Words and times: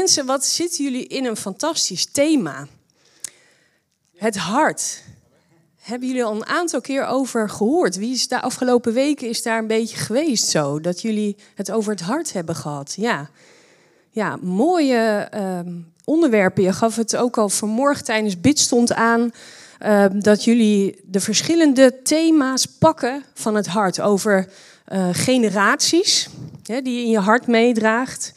Mensen, 0.00 0.26
wat 0.26 0.44
zitten 0.44 0.84
jullie 0.84 1.06
in 1.06 1.24
een 1.24 1.36
fantastisch 1.36 2.06
thema? 2.12 2.66
Het 4.16 4.36
hart. 4.36 5.02
Hebben 5.80 6.08
jullie 6.08 6.24
al 6.24 6.34
een 6.34 6.46
aantal 6.46 6.80
keer 6.80 7.06
over 7.06 7.50
gehoord? 7.50 7.96
Wie 7.96 8.12
is 8.12 8.28
de 8.28 8.40
afgelopen 8.40 8.92
weken 8.92 9.28
is 9.28 9.42
daar 9.42 9.58
een 9.58 9.66
beetje 9.66 9.96
geweest 9.96 10.48
zo? 10.48 10.80
Dat 10.80 11.02
jullie 11.02 11.36
het 11.54 11.70
over 11.70 11.92
het 11.92 12.00
hart 12.00 12.32
hebben 12.32 12.54
gehad. 12.54 12.94
Ja, 12.96 13.30
ja 14.10 14.38
mooie 14.42 15.28
uh, 15.34 15.74
onderwerpen. 16.04 16.62
Je 16.62 16.72
gaf 16.72 16.96
het 16.96 17.16
ook 17.16 17.38
al 17.38 17.48
vanmorgen 17.48 18.04
tijdens 18.04 18.40
bidstond 18.40 18.92
aan. 18.92 19.32
Uh, 19.80 20.04
dat 20.12 20.44
jullie 20.44 21.00
de 21.04 21.20
verschillende 21.20 22.02
thema's 22.02 22.66
pakken 22.66 23.24
van 23.34 23.54
het 23.54 23.66
hart. 23.66 24.00
Over 24.00 24.48
uh, 24.92 25.08
generaties, 25.12 26.28
die 26.62 26.94
je 26.94 27.02
in 27.02 27.10
je 27.10 27.18
hart 27.18 27.46
meedraagt 27.46 28.32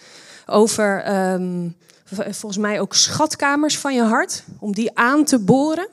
over 0.46 1.14
um, 1.34 1.76
volgens 2.12 2.58
mij 2.58 2.80
ook 2.80 2.94
schatkamers 2.96 3.78
van 3.78 3.94
je 3.94 4.02
hart, 4.02 4.44
om 4.60 4.74
die 4.74 4.98
aan 4.98 5.24
te 5.24 5.40
boren. 5.40 5.88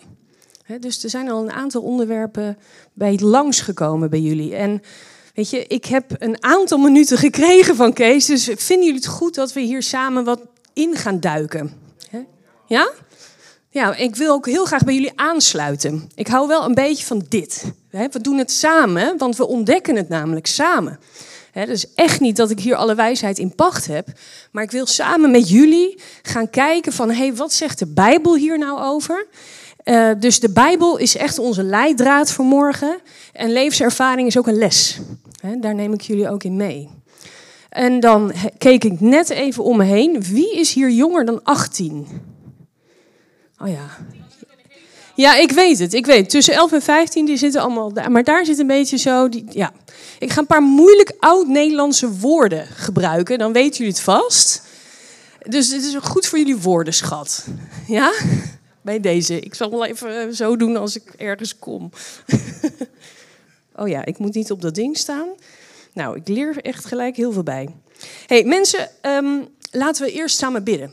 dus 0.80 1.04
er 1.04 1.10
zijn 1.10 1.30
al 1.30 1.42
een 1.42 1.52
aantal 1.52 1.82
onderwerpen 1.82 2.58
bij 2.92 3.18
langsgekomen 3.18 4.10
bij 4.10 4.20
jullie. 4.20 4.54
En 4.54 4.82
weet 5.34 5.50
je, 5.50 5.66
ik 5.66 5.84
heb 5.84 6.16
een 6.18 6.42
aantal 6.42 6.78
minuten 6.78 7.18
gekregen 7.18 7.76
van 7.76 7.92
Kees, 7.92 8.26
dus 8.26 8.44
vinden 8.44 8.86
jullie 8.86 9.00
het 9.00 9.06
goed 9.06 9.34
dat 9.34 9.52
we 9.52 9.60
hier 9.60 9.82
samen 9.82 10.24
wat 10.24 10.40
in 10.72 10.96
gaan 10.96 11.20
duiken? 11.20 11.72
Ja? 12.66 12.90
Ja, 13.72 13.94
ik 13.94 14.16
wil 14.16 14.32
ook 14.32 14.46
heel 14.46 14.64
graag 14.64 14.84
bij 14.84 14.94
jullie 14.94 15.12
aansluiten. 15.14 16.10
Ik 16.14 16.26
hou 16.26 16.48
wel 16.48 16.64
een 16.64 16.74
beetje 16.74 17.06
van 17.06 17.26
dit. 17.28 17.64
We 17.90 18.20
doen 18.20 18.38
het 18.38 18.52
samen, 18.52 19.18
want 19.18 19.36
we 19.36 19.46
ontdekken 19.46 19.96
het 19.96 20.08
namelijk 20.08 20.46
samen. 20.46 20.98
He, 21.52 21.66
dus 21.66 21.94
echt 21.94 22.20
niet 22.20 22.36
dat 22.36 22.50
ik 22.50 22.60
hier 22.60 22.76
alle 22.76 22.94
wijsheid 22.94 23.38
in 23.38 23.54
pacht 23.54 23.86
heb. 23.86 24.08
Maar 24.52 24.62
ik 24.62 24.70
wil 24.70 24.86
samen 24.86 25.30
met 25.30 25.48
jullie 25.48 26.00
gaan 26.22 26.50
kijken 26.50 26.92
van... 26.92 27.08
hé, 27.08 27.16
hey, 27.16 27.34
wat 27.34 27.52
zegt 27.52 27.78
de 27.78 27.86
Bijbel 27.86 28.36
hier 28.36 28.58
nou 28.58 28.80
over? 28.80 29.26
Uh, 29.84 30.10
dus 30.18 30.40
de 30.40 30.50
Bijbel 30.50 30.96
is 30.96 31.16
echt 31.16 31.38
onze 31.38 31.62
leidraad 31.62 32.32
voor 32.32 32.44
morgen. 32.44 32.98
En 33.32 33.52
levenservaring 33.52 34.28
is 34.28 34.38
ook 34.38 34.46
een 34.46 34.58
les. 34.58 34.98
Daar 35.60 35.74
neem 35.74 35.92
ik 35.92 36.00
jullie 36.00 36.28
ook 36.28 36.44
in 36.44 36.56
mee. 36.56 36.88
En 37.68 38.00
dan 38.00 38.32
keek 38.58 38.84
ik 38.84 39.00
net 39.00 39.30
even 39.30 39.64
om 39.64 39.76
me 39.76 39.84
heen. 39.84 40.22
Wie 40.22 40.54
is 40.54 40.72
hier 40.72 40.90
jonger 40.90 41.24
dan 41.24 41.40
18? 41.42 42.06
Oh 43.58 43.68
ja, 43.68 43.88
ja, 45.20 45.36
ik 45.36 45.52
weet 45.52 45.78
het. 45.78 45.92
Ik 45.92 46.06
weet 46.06 46.30
Tussen 46.30 46.54
11 46.54 46.72
en 46.72 46.82
15 46.82 47.24
die 47.24 47.36
zitten 47.36 47.60
allemaal 47.60 47.92
daar. 47.92 48.10
Maar 48.10 48.24
daar 48.24 48.44
zit 48.44 48.58
een 48.58 48.66
beetje 48.66 48.96
zo. 48.96 49.28
Die, 49.28 49.44
ja. 49.50 49.72
Ik 50.20 50.32
ga 50.32 50.40
een 50.40 50.46
paar 50.46 50.62
moeilijk 50.62 51.12
oud-Nederlandse 51.18 52.10
woorden 52.10 52.66
gebruiken. 52.66 53.38
Dan 53.38 53.52
weten 53.52 53.76
jullie 53.76 53.92
het 53.92 54.02
vast. 54.02 54.62
Dus 55.42 55.72
het 55.72 55.84
is 55.84 55.94
goed 56.00 56.26
voor 56.26 56.38
jullie 56.38 56.56
woordenschat. 56.56 57.46
Ja? 57.86 58.12
Bij 58.82 59.00
deze. 59.00 59.40
Ik 59.40 59.54
zal 59.54 59.70
wel 59.70 59.84
even 59.84 60.34
zo 60.34 60.56
doen 60.56 60.76
als 60.76 60.96
ik 60.96 61.12
ergens 61.16 61.58
kom. 61.58 61.90
oh 63.80 63.88
ja, 63.88 64.04
ik 64.04 64.18
moet 64.18 64.34
niet 64.34 64.50
op 64.50 64.60
dat 64.62 64.74
ding 64.74 64.96
staan. 64.96 65.28
Nou, 65.92 66.16
ik 66.16 66.28
leer 66.28 66.56
echt 66.62 66.84
gelijk 66.84 67.16
heel 67.16 67.32
veel 67.32 67.42
bij. 67.42 67.68
hey, 68.26 68.44
mensen, 68.44 68.90
um, 69.02 69.48
laten 69.70 70.04
we 70.04 70.12
eerst 70.12 70.38
samen 70.38 70.64
bidden. 70.64 70.92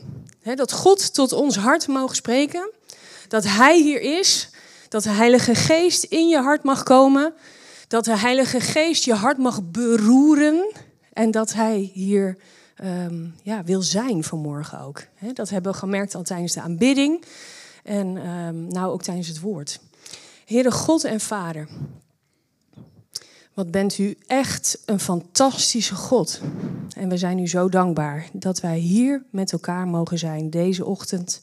dat 0.54 0.72
God 0.72 1.14
tot 1.14 1.32
ons 1.32 1.56
hart 1.56 1.86
mogen 1.86 2.16
spreken 2.16 2.70
dat 3.28 3.44
Hij 3.44 3.80
hier 3.80 4.00
is, 4.00 4.50
dat 4.88 5.02
de 5.02 5.10
Heilige 5.10 5.54
Geest 5.54 6.04
in 6.04 6.28
je 6.28 6.38
hart 6.38 6.62
mag 6.62 6.82
komen, 6.82 7.34
dat 7.88 8.04
de 8.04 8.18
Heilige 8.18 8.60
Geest 8.60 9.04
je 9.04 9.14
hart 9.14 9.38
mag 9.38 9.70
beroeren 9.70 10.72
en 11.12 11.30
dat 11.30 11.52
Hij 11.52 11.90
hier 11.92 12.38
um, 12.84 13.34
ja, 13.42 13.64
wil 13.64 13.82
zijn 13.82 14.24
vanmorgen 14.24 14.80
ook. 14.80 15.02
dat 15.34 15.48
hebben 15.48 15.72
we 15.72 15.78
gemerkt 15.78 16.14
al 16.14 16.22
tijdens 16.22 16.52
de 16.52 16.60
aanbidding 16.60 17.24
en 17.84 18.28
um, 18.28 18.68
nou 18.68 18.92
ook 18.92 19.02
tijdens 19.02 19.28
het 19.28 19.40
woord. 19.40 19.80
Heere 20.44 20.70
God 20.70 21.04
en 21.04 21.20
Vader, 21.20 21.68
wat 23.54 23.70
bent 23.70 23.98
u 23.98 24.16
echt 24.26 24.82
een 24.86 25.00
fantastische 25.00 25.94
God. 25.94 26.40
En 26.96 27.08
we 27.08 27.16
zijn 27.16 27.38
u 27.38 27.48
zo 27.48 27.68
dankbaar 27.68 28.28
dat 28.32 28.60
wij 28.60 28.78
hier 28.78 29.24
met 29.30 29.52
elkaar 29.52 29.86
mogen 29.86 30.18
zijn 30.18 30.50
deze 30.50 30.84
ochtend. 30.84 31.40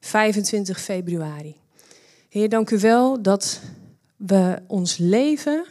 25 0.00 0.80
februari. 0.80 1.56
Heer, 2.28 2.48
dank 2.48 2.70
u 2.70 2.78
wel 2.78 3.22
dat 3.22 3.60
we 4.26 4.62
ons 4.66 4.96
leven 4.96 5.64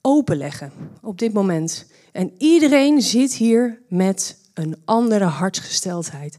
openleggen 0.00 0.72
op 1.02 1.18
dit 1.18 1.32
moment. 1.32 1.86
En 2.12 2.32
iedereen 2.38 3.02
zit 3.02 3.34
hier 3.34 3.82
met 3.88 4.36
een 4.54 4.76
andere 4.84 5.24
hartsgesteldheid, 5.24 6.36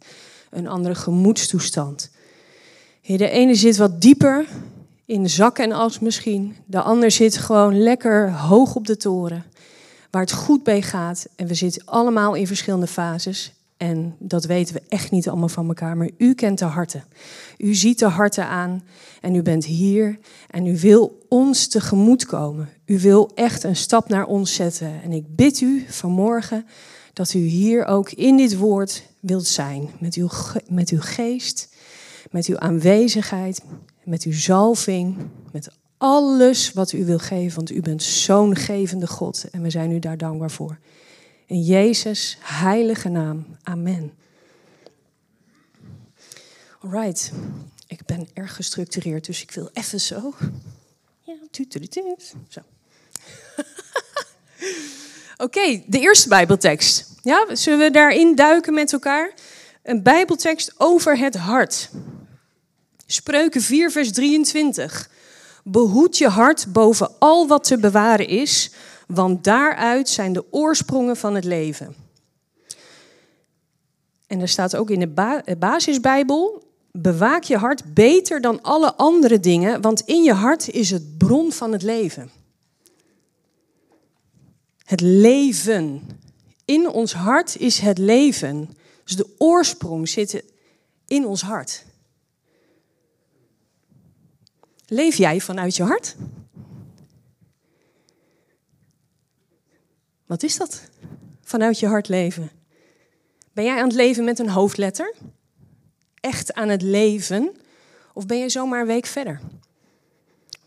een 0.49 0.67
andere 0.67 0.95
gemoedstoestand. 0.95 2.09
De 3.01 3.29
ene 3.29 3.55
zit 3.55 3.77
wat 3.77 4.01
dieper 4.01 4.45
in 5.05 5.29
zak 5.29 5.57
en 5.57 5.71
as 5.71 5.99
misschien. 5.99 6.55
De 6.65 6.81
ander 6.81 7.11
zit 7.11 7.37
gewoon 7.37 7.79
lekker 7.79 8.31
hoog 8.31 8.75
op 8.75 8.87
de 8.87 8.97
toren, 8.97 9.45
waar 10.11 10.21
het 10.21 10.31
goed 10.31 10.65
mee 10.65 10.81
gaat. 10.81 11.27
En 11.35 11.47
we 11.47 11.53
zitten 11.53 11.85
allemaal 11.85 12.33
in 12.33 12.47
verschillende 12.47 12.87
fases. 12.87 13.53
En 13.77 14.15
dat 14.19 14.45
weten 14.45 14.73
we 14.73 14.81
echt 14.87 15.11
niet 15.11 15.27
allemaal 15.27 15.49
van 15.49 15.67
elkaar, 15.67 15.97
maar 15.97 16.09
u 16.17 16.33
kent 16.33 16.59
de 16.59 16.65
harten. 16.65 17.03
U 17.57 17.75
ziet 17.75 17.99
de 17.99 18.05
harten 18.05 18.47
aan 18.47 18.83
en 19.21 19.35
u 19.35 19.41
bent 19.41 19.65
hier 19.65 20.19
en 20.49 20.65
u 20.65 20.79
wil 20.79 21.25
ons 21.29 21.67
tegemoet 21.67 22.25
komen. 22.25 22.69
U 22.85 22.99
wil 22.99 23.31
echt 23.35 23.63
een 23.63 23.75
stap 23.75 24.09
naar 24.09 24.25
ons 24.25 24.53
zetten. 24.53 25.01
En 25.03 25.11
ik 25.11 25.35
bid 25.35 25.61
u 25.61 25.85
vanmorgen 25.89 26.65
dat 27.13 27.33
u 27.33 27.39
hier 27.39 27.85
ook 27.85 28.11
in 28.11 28.37
dit 28.37 28.57
woord 28.57 29.03
wilt 29.19 29.47
zijn. 29.47 29.89
Met 29.99 30.15
uw, 30.15 30.29
met 30.69 30.89
uw 30.89 31.01
geest, 31.01 31.75
met 32.31 32.45
uw 32.45 32.59
aanwezigheid, 32.59 33.61
met 34.03 34.23
uw 34.23 34.33
zalving, 34.33 35.15
met 35.51 35.69
alles 35.97 36.73
wat 36.73 36.91
u 36.91 37.05
wil 37.05 37.19
geven. 37.19 37.55
Want 37.55 37.71
u 37.71 37.81
bent 37.81 38.03
zo'n 38.03 38.55
gevende 38.55 39.07
God 39.07 39.45
en 39.51 39.61
we 39.61 39.69
zijn 39.69 39.91
u 39.91 39.99
daar 39.99 40.17
dankbaar 40.17 40.51
voor. 40.51 40.79
In 41.47 41.61
Jezus' 41.61 42.37
heilige 42.39 43.09
naam. 43.09 43.57
Amen. 43.63 44.13
Alright. 46.81 47.31
Ik 47.87 48.05
ben 48.05 48.27
erg 48.33 48.55
gestructureerd, 48.55 49.25
dus 49.25 49.41
ik 49.41 49.51
wil 49.51 49.69
even 49.73 49.99
zo. 49.99 50.33
Ja, 51.23 51.33
tuut, 51.51 51.99
Zo. 52.47 52.59
Oké, 55.45 55.83
de 55.85 55.99
eerste 55.99 56.29
Bijbeltekst. 56.29 57.11
Ja, 57.21 57.55
zullen 57.55 57.79
we 57.79 57.91
daarin 57.91 58.35
duiken 58.35 58.73
met 58.73 58.93
elkaar? 58.93 59.33
Een 59.83 60.03
Bijbeltekst 60.03 60.73
over 60.77 61.17
het 61.17 61.35
hart. 61.35 61.89
Spreuken 63.05 63.61
4, 63.61 63.91
vers 63.91 64.11
23. 64.11 65.09
Behoed 65.63 66.17
je 66.17 66.27
hart 66.27 66.73
boven 66.73 67.19
al 67.19 67.47
wat 67.47 67.63
te 67.63 67.77
bewaren 67.77 68.27
is, 68.27 68.71
want 69.07 69.43
daaruit 69.43 70.09
zijn 70.09 70.33
de 70.33 70.45
oorsprongen 70.51 71.17
van 71.17 71.35
het 71.35 71.43
leven. 71.43 71.95
En 74.27 74.41
er 74.41 74.47
staat 74.47 74.75
ook 74.75 74.89
in 74.89 74.99
de 74.99 75.55
basisbijbel, 75.57 76.63
bewaak 76.91 77.43
je 77.43 77.57
hart 77.57 77.93
beter 77.93 78.41
dan 78.41 78.61
alle 78.61 78.93
andere 78.93 79.39
dingen, 79.39 79.81
want 79.81 80.01
in 80.01 80.23
je 80.23 80.33
hart 80.33 80.69
is 80.69 80.89
het 80.89 81.17
bron 81.17 81.51
van 81.51 81.71
het 81.71 81.81
leven. 81.81 82.29
Het 84.83 85.01
leven. 85.01 86.07
In 86.65 86.89
ons 86.89 87.13
hart 87.13 87.57
is 87.57 87.79
het 87.79 87.97
leven. 87.97 88.69
Dus 89.03 89.15
de 89.15 89.33
oorsprong 89.37 90.09
zit 90.09 90.43
in 91.07 91.25
ons 91.25 91.41
hart. 91.41 91.85
Leef 94.87 95.15
jij 95.15 95.41
vanuit 95.41 95.75
je 95.75 95.83
hart? 95.83 96.15
Wat 100.27 100.43
is 100.43 100.57
dat? 100.57 100.81
Vanuit 101.41 101.79
je 101.79 101.87
hart 101.87 102.07
leven. 102.07 102.51
Ben 103.51 103.63
jij 103.63 103.77
aan 103.77 103.87
het 103.87 103.95
leven 103.95 104.23
met 104.23 104.39
een 104.39 104.49
hoofdletter? 104.49 105.15
Echt 106.19 106.53
aan 106.53 106.69
het 106.69 106.81
leven? 106.81 107.55
Of 108.13 108.25
ben 108.25 108.37
je 108.37 108.49
zomaar 108.49 108.81
een 108.81 108.87
week 108.87 109.05
verder? 109.05 109.39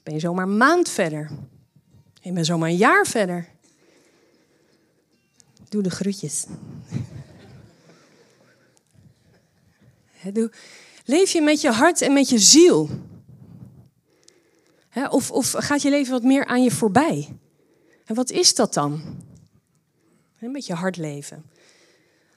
Ben 0.02 0.14
je 0.14 0.20
zomaar 0.20 0.46
een 0.46 0.56
maand 0.56 0.88
verder? 0.88 1.31
Je 2.20 2.44
zomaar 2.44 2.69
een 2.69 2.76
jaar 2.76 3.06
verder? 3.06 3.49
Doe 5.69 5.82
de 5.82 5.90
groetjes. 5.90 6.46
Leef 11.05 11.31
je 11.31 11.40
met 11.40 11.61
je 11.61 11.70
hart 11.70 12.00
en 12.00 12.12
met 12.12 12.29
je 12.29 12.38
ziel? 12.38 12.88
Of 15.11 15.50
gaat 15.56 15.82
je 15.82 15.90
leven 15.90 16.12
wat 16.12 16.23
meer 16.23 16.46
aan 16.46 16.62
je 16.62 16.70
voorbij? 16.70 17.37
En 18.05 18.14
wat 18.14 18.31
is 18.31 18.55
dat 18.55 18.75
dan? 18.75 19.02
Een 20.40 20.52
beetje 20.52 20.75
hard 20.75 20.96
leven. 20.96 21.50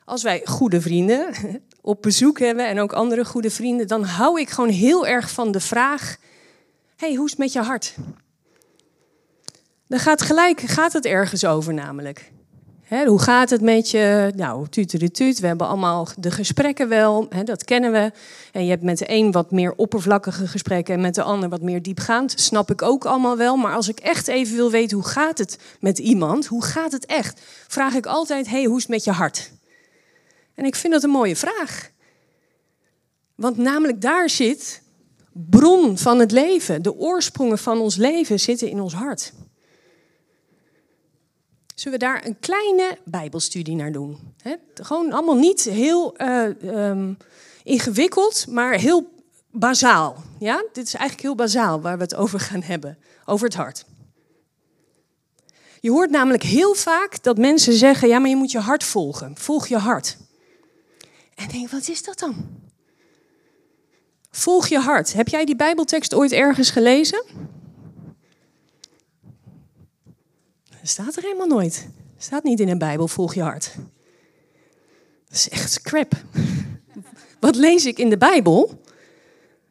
Als 0.06 0.24
wij 0.24 0.42
goede 0.46 0.82
vrienden 0.82 1.34
op 1.82 2.02
bezoek 2.02 2.40
hebben 2.40 2.68
en 2.68 2.80
ook 2.80 2.94
andere 2.94 3.26
goede 3.26 3.50
vrienden, 3.50 3.88
dan 3.88 4.04
hou 4.04 4.40
ik 4.40 4.50
gewoon 4.50 4.70
heel 4.70 5.08
erg 5.08 5.32
van 5.32 5.52
de 5.52 5.60
vraag: 5.60 6.18
hey, 6.96 7.16
hoe 7.16 7.26
is 7.26 7.32
het 7.32 7.40
met 7.40 7.54
je 7.54 7.60
hart? 7.60 7.96
Dan 9.88 10.00
gaat 10.00 10.22
gelijk 10.22 10.62
gaat 10.62 10.94
het 10.94 11.06
ergens 11.06 11.46
over 11.46 11.74
namelijk. 11.74 12.32
Hoe 13.02 13.22
gaat 13.22 13.50
het 13.50 13.62
met 13.62 13.92
je? 13.92 14.32
Nou, 14.36 14.68
tuut. 14.70 15.40
We 15.40 15.48
hebben 15.48 15.68
allemaal 15.68 16.08
de 16.18 16.32
gesprekken 16.32 16.90
wel, 16.90 17.28
dat 17.44 17.64
kennen 17.64 17.92
we. 17.92 18.12
En 18.52 18.64
je 18.64 18.70
hebt 18.70 18.84
met 18.84 18.98
de 18.98 19.06
een 19.08 19.32
wat 19.32 19.52
meer 19.52 19.74
oppervlakkige 19.76 20.48
gesprekken 20.48 20.94
en 20.94 21.02
met 21.02 21.16
de 21.16 21.24
ander 21.24 21.50
wat 21.50 21.62
meer 21.62 21.82
diepgaand. 21.82 22.34
Snap 22.36 22.72
ik 22.72 22.82
ook 22.82 23.06
allemaal 23.06 23.38
wel. 23.38 23.56
Maar 23.56 23.74
als 23.74 23.88
ik 23.88 24.00
echt 24.00 24.28
even 24.28 24.56
wil 24.56 24.72
weten 24.72 24.98
hoe 24.98 25.08
gaat 25.08 25.38
het 25.38 25.58
met 25.80 26.00
iemand, 26.00 26.46
hoe 26.46 26.64
gaat 26.64 26.92
het 26.92 27.06
echt, 27.06 27.42
vraag 27.68 27.94
ik 27.94 28.06
altijd: 28.06 28.50
hey, 28.50 28.64
hoe 28.64 28.78
is 28.78 28.84
het 28.84 28.92
met 28.92 29.04
je 29.04 29.12
hart? 29.12 29.52
En 30.56 30.66
ik 30.66 30.76
vind 30.76 30.94
dat 30.94 31.04
een 31.04 31.10
mooie 31.10 31.36
vraag. 31.36 31.92
Want 33.36 33.58
namelijk 33.58 34.02
daar 34.02 34.30
zit 34.30 34.82
bron 35.32 35.98
van 35.98 36.20
het 36.20 36.32
leven. 36.32 36.82
De 36.82 36.96
oorsprongen 36.96 37.58
van 37.58 37.80
ons 37.80 37.96
leven 37.96 38.40
zitten 38.40 38.70
in 38.70 38.82
ons 38.82 38.94
hart. 38.94 39.34
Zullen 41.84 42.00
we 42.00 42.06
daar 42.06 42.26
een 42.26 42.40
kleine 42.40 42.98
Bijbelstudie 43.06 43.76
naar 43.76 43.92
doen? 43.92 44.18
gewoon 44.74 45.12
allemaal 45.12 45.36
niet 45.36 45.64
heel 45.64 46.22
uh, 46.22 46.46
um, 46.90 47.18
ingewikkeld, 47.64 48.48
maar 48.48 48.74
heel 48.74 49.12
bazaal. 49.52 50.24
Ja? 50.40 50.64
Dit 50.74 50.86
is 50.86 50.94
eigenlijk 50.94 51.22
heel 51.22 51.36
bazaal 51.36 51.82
waar 51.82 51.98
we 51.98 52.04
het 52.04 52.16
over 52.16 52.40
gaan 52.40 52.62
hebben. 52.62 52.98
Over 53.26 53.46
het 53.46 53.56
hart. 53.56 53.86
Je 55.80 55.92
hoort 55.92 56.10
namelijk 56.10 56.44
heel 56.44 56.74
vaak 56.74 57.24
dat 57.24 57.38
mensen 57.38 57.74
zeggen: 57.74 58.08
ja, 58.08 58.20
maar 58.20 58.30
je 58.30 58.36
moet 58.36 58.52
je 58.52 58.60
hart 58.60 58.84
volgen. 58.84 59.38
Volg 59.38 59.68
je 59.68 59.78
hart. 59.78 60.18
En 61.36 61.48
denk, 61.48 61.70
wat 61.70 61.88
is 61.88 62.04
dat 62.04 62.20
dan? 62.20 62.36
Volg 64.32 64.68
je 64.68 64.80
hart. 64.80 65.14
Heb 65.14 65.28
jij 65.28 65.46
die 65.46 65.56
Bijbeltekst 65.56 66.14
ooit 66.14 66.32
ergens 66.32 66.70
gelezen? 66.70 67.24
Dat 70.84 70.92
staat 70.92 71.16
er 71.16 71.24
helemaal 71.24 71.48
nooit. 71.48 71.88
Staat 72.18 72.44
niet 72.44 72.60
in 72.60 72.70
een 72.70 72.78
Bijbel, 72.78 73.08
volg 73.08 73.34
je 73.34 73.42
hart. 73.42 73.72
Dat 75.30 75.38
is 75.38 75.50
echt 75.50 75.82
crap. 75.82 76.14
Wat 77.40 77.56
lees 77.56 77.86
ik 77.86 77.98
in 77.98 78.10
de 78.10 78.18
Bijbel? 78.18 78.82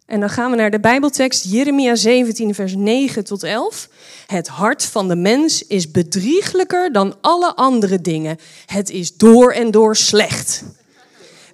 En 0.06 0.20
dan 0.20 0.30
gaan 0.30 0.50
we 0.50 0.56
naar 0.56 0.70
de 0.70 0.80
Bijbeltekst 0.80 1.44
Jeremia 1.44 1.94
17, 1.94 2.54
vers 2.54 2.74
9 2.74 3.24
tot 3.24 3.42
11. 3.42 3.88
Het 4.26 4.48
hart 4.48 4.84
van 4.84 5.08
de 5.08 5.16
mens 5.16 5.66
is 5.66 5.90
bedrieglijker 5.90 6.92
dan 6.92 7.16
alle 7.20 7.54
andere 7.54 8.00
dingen. 8.00 8.38
Het 8.66 8.90
is 8.90 9.16
door 9.16 9.52
en 9.52 9.70
door 9.70 9.96
slecht. 9.96 10.64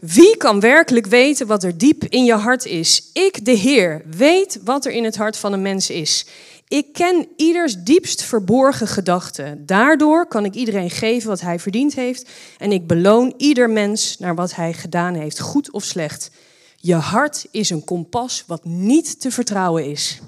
Wie 0.01 0.37
kan 0.37 0.61
werkelijk 0.61 1.07
weten 1.07 1.47
wat 1.47 1.63
er 1.63 1.79
diep 1.79 2.05
in 2.05 2.25
je 2.25 2.35
hart 2.35 2.65
is? 2.65 3.11
Ik, 3.13 3.45
de 3.45 3.53
Heer, 3.53 4.03
weet 4.17 4.59
wat 4.65 4.85
er 4.85 4.93
in 4.93 5.05
het 5.05 5.17
hart 5.17 5.37
van 5.37 5.53
een 5.53 5.63
mens 5.63 5.91
is. 5.91 6.27
Ik 6.69 6.93
ken 6.93 7.29
ieders 7.37 7.77
diepst 7.77 8.23
verborgen 8.23 8.87
gedachten. 8.87 9.67
Daardoor 9.67 10.27
kan 10.27 10.45
ik 10.45 10.55
iedereen 10.55 10.91
geven 10.91 11.29
wat 11.29 11.41
hij 11.41 11.59
verdiend 11.59 11.95
heeft. 11.95 12.31
En 12.59 12.73
ik 12.73 12.87
beloon 12.87 13.35
ieder 13.37 13.71
mens 13.71 14.19
naar 14.19 14.35
wat 14.35 14.55
hij 14.55 14.73
gedaan 14.73 15.15
heeft, 15.15 15.41
goed 15.41 15.71
of 15.71 15.85
slecht. 15.85 16.31
Je 16.77 16.95
hart 16.95 17.47
is 17.51 17.71
een 17.71 17.85
kompas 17.85 18.45
wat 18.47 18.65
niet 18.65 19.21
te 19.21 19.31
vertrouwen 19.31 19.91
is. 19.91 20.21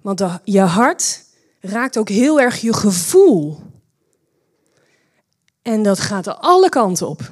Want 0.00 0.22
je 0.44 0.60
hart 0.60 1.24
raakt 1.60 1.98
ook 1.98 2.08
heel 2.08 2.40
erg 2.40 2.60
je 2.60 2.72
gevoel. 2.72 3.58
En 5.62 5.82
dat 5.82 6.00
gaat 6.00 6.38
alle 6.40 6.68
kanten 6.68 7.08
op. 7.08 7.30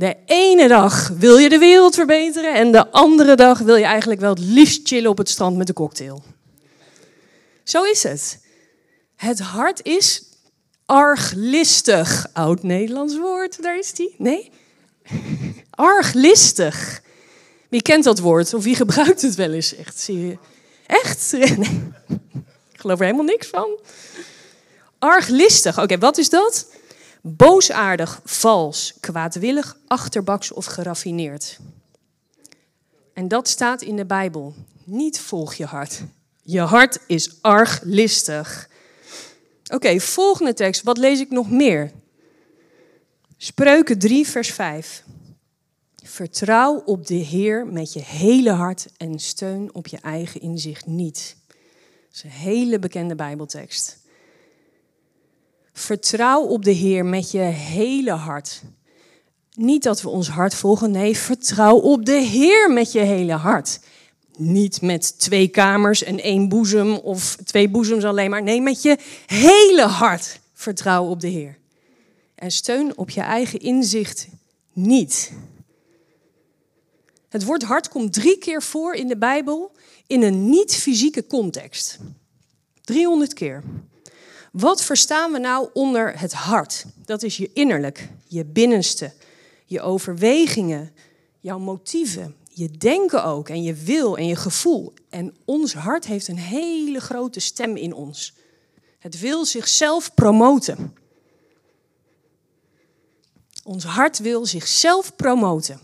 De 0.00 0.16
ene 0.26 0.68
dag 0.68 1.08
wil 1.08 1.38
je 1.38 1.48
de 1.48 1.58
wereld 1.58 1.94
verbeteren 1.94 2.54
en 2.54 2.72
de 2.72 2.90
andere 2.90 3.34
dag 3.36 3.58
wil 3.58 3.76
je 3.76 3.84
eigenlijk 3.84 4.20
wel 4.20 4.30
het 4.30 4.38
liefst 4.38 4.88
chillen 4.88 5.10
op 5.10 5.18
het 5.18 5.28
strand 5.28 5.56
met 5.56 5.68
een 5.68 5.74
cocktail. 5.74 6.22
Zo 7.64 7.82
is 7.82 8.02
het. 8.02 8.40
Het 9.16 9.38
hart 9.38 9.84
is 9.84 10.22
arglistig. 10.86 12.26
Oud-Nederlands 12.32 13.18
woord, 13.18 13.62
daar 13.62 13.78
is 13.78 13.92
die. 13.92 14.14
Nee? 14.18 14.50
Arglistig. 15.70 17.02
Wie 17.68 17.82
kent 17.82 18.04
dat 18.04 18.18
woord 18.18 18.54
of 18.54 18.64
wie 18.64 18.74
gebruikt 18.74 19.22
het 19.22 19.34
wel 19.34 19.52
eens? 19.52 19.74
Echt? 19.76 20.08
Echt? 20.86 21.32
Nee. 21.58 21.82
Ik 22.72 22.80
geloof 22.80 22.98
er 22.98 23.04
helemaal 23.04 23.26
niks 23.26 23.46
van. 23.46 23.78
Arglistig. 24.98 25.82
Oké, 25.82 25.98
wat 25.98 26.18
is 26.18 26.28
dat? 26.28 26.66
Boosaardig, 27.22 28.20
vals, 28.24 28.94
kwaadwillig, 29.00 29.78
achterbaks 29.86 30.52
of 30.52 30.64
geraffineerd. 30.64 31.58
En 33.12 33.28
dat 33.28 33.48
staat 33.48 33.82
in 33.82 33.96
de 33.96 34.06
Bijbel. 34.06 34.54
Niet 34.84 35.20
volg 35.20 35.54
je 35.54 35.64
hart. 35.64 36.02
Je 36.42 36.60
hart 36.60 36.98
is 37.06 37.42
arglistig. 37.42 38.68
Oké, 39.72 40.00
volgende 40.00 40.54
tekst. 40.54 40.82
Wat 40.82 40.98
lees 40.98 41.20
ik 41.20 41.30
nog 41.30 41.50
meer? 41.50 41.92
Spreuken 43.36 43.98
3, 43.98 44.26
vers 44.26 44.52
5. 44.52 45.04
Vertrouw 46.02 46.82
op 46.84 47.06
de 47.06 47.14
Heer 47.14 47.66
met 47.66 47.92
je 47.92 48.00
hele 48.00 48.50
hart 48.50 48.86
en 48.96 49.18
steun 49.18 49.74
op 49.74 49.86
je 49.86 49.98
eigen 50.00 50.40
inzicht 50.40 50.86
niet. 50.86 51.36
Dat 51.46 51.56
is 52.12 52.22
een 52.22 52.30
hele 52.30 52.78
bekende 52.78 53.14
Bijbeltekst. 53.14 53.99
Vertrouw 55.72 56.42
op 56.42 56.64
de 56.64 56.70
Heer 56.70 57.04
met 57.04 57.30
je 57.30 57.38
hele 57.38 58.10
hart. 58.10 58.62
Niet 59.54 59.82
dat 59.82 60.02
we 60.02 60.08
ons 60.08 60.28
hart 60.28 60.54
volgen, 60.54 60.90
nee, 60.90 61.16
vertrouw 61.16 61.76
op 61.76 62.04
de 62.04 62.20
Heer 62.20 62.70
met 62.72 62.92
je 62.92 63.00
hele 63.00 63.32
hart. 63.32 63.80
Niet 64.36 64.82
met 64.82 65.18
twee 65.18 65.48
kamers 65.48 66.02
en 66.02 66.20
één 66.20 66.48
boezem 66.48 66.94
of 66.94 67.36
twee 67.44 67.68
boezems 67.68 68.04
alleen 68.04 68.30
maar. 68.30 68.42
Nee, 68.42 68.60
met 68.60 68.82
je 68.82 68.98
hele 69.26 69.82
hart 69.82 70.40
vertrouw 70.52 71.04
op 71.04 71.20
de 71.20 71.28
Heer. 71.28 71.58
En 72.34 72.50
steun 72.50 72.96
op 72.96 73.10
je 73.10 73.20
eigen 73.20 73.60
inzicht 73.60 74.28
niet. 74.72 75.32
Het 77.28 77.44
woord 77.44 77.62
hart 77.62 77.88
komt 77.88 78.12
drie 78.12 78.38
keer 78.38 78.62
voor 78.62 78.94
in 78.94 79.08
de 79.08 79.16
Bijbel 79.16 79.72
in 80.06 80.22
een 80.22 80.50
niet-fysieke 80.50 81.26
context. 81.26 81.98
300 82.84 83.32
keer. 83.32 83.62
Wat 84.50 84.82
verstaan 84.82 85.32
we 85.32 85.38
nou 85.38 85.70
onder 85.72 86.18
het 86.18 86.32
hart? 86.32 86.84
Dat 87.04 87.22
is 87.22 87.36
je 87.36 87.50
innerlijk, 87.52 88.08
je 88.26 88.44
binnenste, 88.44 89.12
je 89.64 89.80
overwegingen, 89.80 90.94
jouw 91.40 91.58
motieven, 91.58 92.36
je 92.48 92.70
denken 92.70 93.24
ook 93.24 93.48
en 93.48 93.62
je 93.62 93.74
wil 93.74 94.16
en 94.16 94.26
je 94.26 94.36
gevoel. 94.36 94.94
En 95.08 95.36
ons 95.44 95.74
hart 95.74 96.06
heeft 96.06 96.28
een 96.28 96.38
hele 96.38 97.00
grote 97.00 97.40
stem 97.40 97.76
in 97.76 97.92
ons. 97.92 98.34
Het 98.98 99.20
wil 99.20 99.44
zichzelf 99.44 100.14
promoten. 100.14 100.94
Ons 103.64 103.84
hart 103.84 104.18
wil 104.18 104.46
zichzelf 104.46 105.16
promoten. 105.16 105.80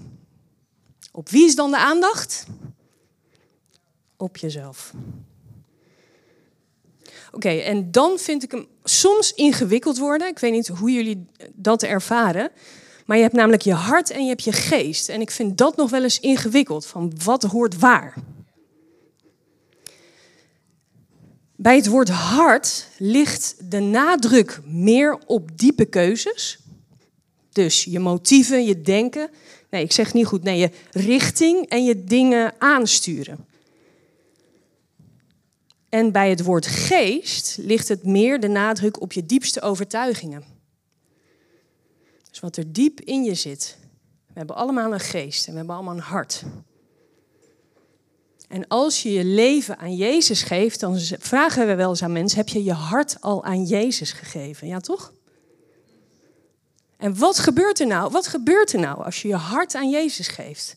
Op 1.13 1.29
wie 1.29 1.47
is 1.47 1.55
dan 1.55 1.71
de 1.71 1.79
aandacht? 1.79 2.47
Op 4.17 4.37
jezelf. 4.37 4.93
Oké, 7.33 7.49
en 7.49 7.91
dan 7.91 8.19
vind 8.19 8.43
ik 8.43 8.51
hem 8.51 8.67
soms 8.85 9.35
ingewikkeld 9.35 9.99
worden. 9.99 10.29
Ik 10.29 10.39
weet 10.39 10.53
niet 10.53 10.69
hoe 10.69 10.93
jullie 10.93 11.27
dat 11.53 11.83
ervaren. 11.83 12.51
Maar 13.07 13.17
je 13.17 13.23
hebt 13.23 13.35
namelijk 13.35 13.63
je 13.63 13.73
hart 13.73 14.11
en 14.11 14.23
je 14.23 14.29
hebt 14.29 14.45
je 14.45 14.53
geest. 14.53 15.09
En 15.09 15.21
ik 15.21 15.31
vind 15.31 15.59
dat 15.59 15.77
nog 15.77 15.91
wel 15.91 16.03
eens 16.03 16.21
ingewikkeld. 16.21 16.87
Van 16.87 17.13
wat 17.25 17.43
hoort 17.43 17.79
waar? 17.79 18.15
Bij 21.57 21.77
het 21.77 21.87
woord 21.87 22.09
hart 22.09 22.89
ligt 22.99 23.71
de 23.71 23.81
nadruk 23.81 24.61
meer 24.65 25.19
op 25.27 25.59
diepe 25.59 25.85
keuzes. 25.85 26.59
Dus 27.53 27.85
je 27.85 27.99
motieven, 27.99 28.65
je 28.65 28.81
denken. 28.81 29.31
Nee, 29.71 29.83
ik 29.83 29.93
zeg 29.93 30.15
niet 30.15 30.27
goed. 30.27 30.43
Nee, 30.43 30.59
je 30.59 30.71
richting 30.91 31.69
en 31.69 31.85
je 31.85 32.05
dingen 32.05 32.55
aansturen. 32.59 33.47
En 35.97 36.13
bij 36.13 36.31
het 36.31 36.43
woord 36.43 36.67
geest 36.67 37.57
ligt 37.61 37.89
het 37.89 38.05
meer 38.05 38.41
de 38.41 38.49
nadruk 38.49 39.01
op 39.01 39.13
je 39.13 39.27
diepste 39.27 39.61
overtuigingen. 39.61 40.45
Dus 42.31 42.41
wat 42.41 42.57
er 42.57 42.73
diep 42.73 43.01
in 43.01 43.25
je 43.25 43.35
zit. 43.35 43.77
We 44.27 44.33
hebben 44.35 44.57
allemaal 44.57 44.93
een 44.93 45.01
geest 45.01 45.47
en 45.47 45.53
we 45.53 45.59
hebben 45.59 45.75
allemaal 45.75 45.95
een 45.95 46.01
hart. 46.01 46.43
En 48.49 48.69
als 48.69 49.03
je 49.03 49.13
je 49.13 49.25
leven 49.25 49.79
aan 49.79 49.95
Jezus 49.95 50.43
geeft, 50.43 50.81
dan 50.81 50.99
vragen 51.19 51.67
we 51.67 51.75
wel 51.75 51.89
eens 51.89 52.03
aan 52.03 52.13
mensen: 52.13 52.39
heb 52.39 52.49
je 52.49 52.65
je 52.65 52.73
hart 52.73 53.21
al 53.21 53.45
aan 53.45 53.65
Jezus 53.65 54.13
gegeven? 54.13 54.67
Ja, 54.67 54.81
toch? 54.81 55.13
En 56.97 57.19
wat 57.19 57.39
gebeurt 57.39 57.81
er 57.81 57.87
nou? 57.87 58.11
Wat 58.11 58.27
gebeurt 58.27 58.73
er 58.73 58.81
nou 58.81 59.05
als 59.05 59.23
je 59.23 59.29
je 59.29 59.35
hart 59.35 59.75
aan 59.75 59.91
Jezus 59.91 60.29
geeft? 60.29 60.77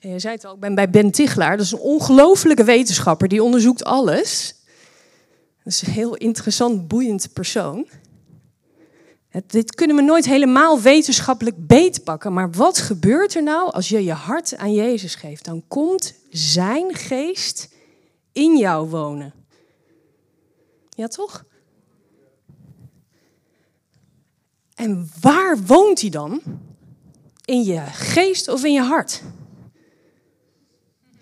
Je 0.00 0.18
zei 0.18 0.34
het 0.34 0.44
al, 0.44 0.54
ik 0.54 0.60
ben 0.60 0.74
bij 0.74 0.90
Ben 0.90 1.10
Tichelaar. 1.10 1.56
Dat 1.56 1.66
is 1.66 1.72
een 1.72 1.78
ongelofelijke 1.78 2.64
wetenschapper. 2.64 3.28
Die 3.28 3.42
onderzoekt 3.42 3.84
alles. 3.84 4.54
Dat 5.64 5.72
is 5.72 5.82
een 5.82 5.92
heel 5.92 6.16
interessant, 6.16 6.88
boeiend 6.88 7.32
persoon. 7.32 7.86
Dit 9.46 9.74
kunnen 9.74 9.96
we 9.96 10.02
nooit 10.02 10.26
helemaal 10.26 10.80
wetenschappelijk 10.80 11.66
beetpakken. 11.66 12.32
Maar 12.32 12.50
wat 12.50 12.78
gebeurt 12.78 13.34
er 13.34 13.42
nou 13.42 13.72
als 13.72 13.88
je 13.88 14.04
je 14.04 14.12
hart 14.12 14.56
aan 14.56 14.72
Jezus 14.72 15.14
geeft? 15.14 15.44
Dan 15.44 15.64
komt 15.68 16.14
zijn 16.30 16.94
geest 16.94 17.68
in 18.32 18.56
jou 18.56 18.88
wonen. 18.88 19.34
Ja, 20.90 21.06
toch? 21.06 21.44
En 24.74 25.10
waar 25.20 25.58
woont 25.66 26.00
hij 26.00 26.10
dan? 26.10 26.42
In 27.44 27.62
je 27.62 27.80
geest 27.92 28.48
of 28.48 28.64
in 28.64 28.72
je 28.72 28.82
hart? 28.82 29.22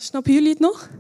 Snappen 0.01 0.33
jullie 0.33 0.49
het 0.49 0.59
nog? 0.59 0.91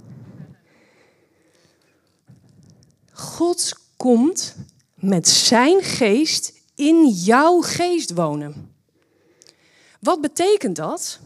God 3.13 3.73
komt 3.97 4.55
met 4.95 5.29
zijn 5.29 5.83
geest 5.83 6.53
in 6.75 7.09
jouw 7.09 7.61
geest 7.61 8.13
wonen. 8.13 8.75
Wat 10.01 10.21
betekent 10.21 10.77
dat? 10.77 11.21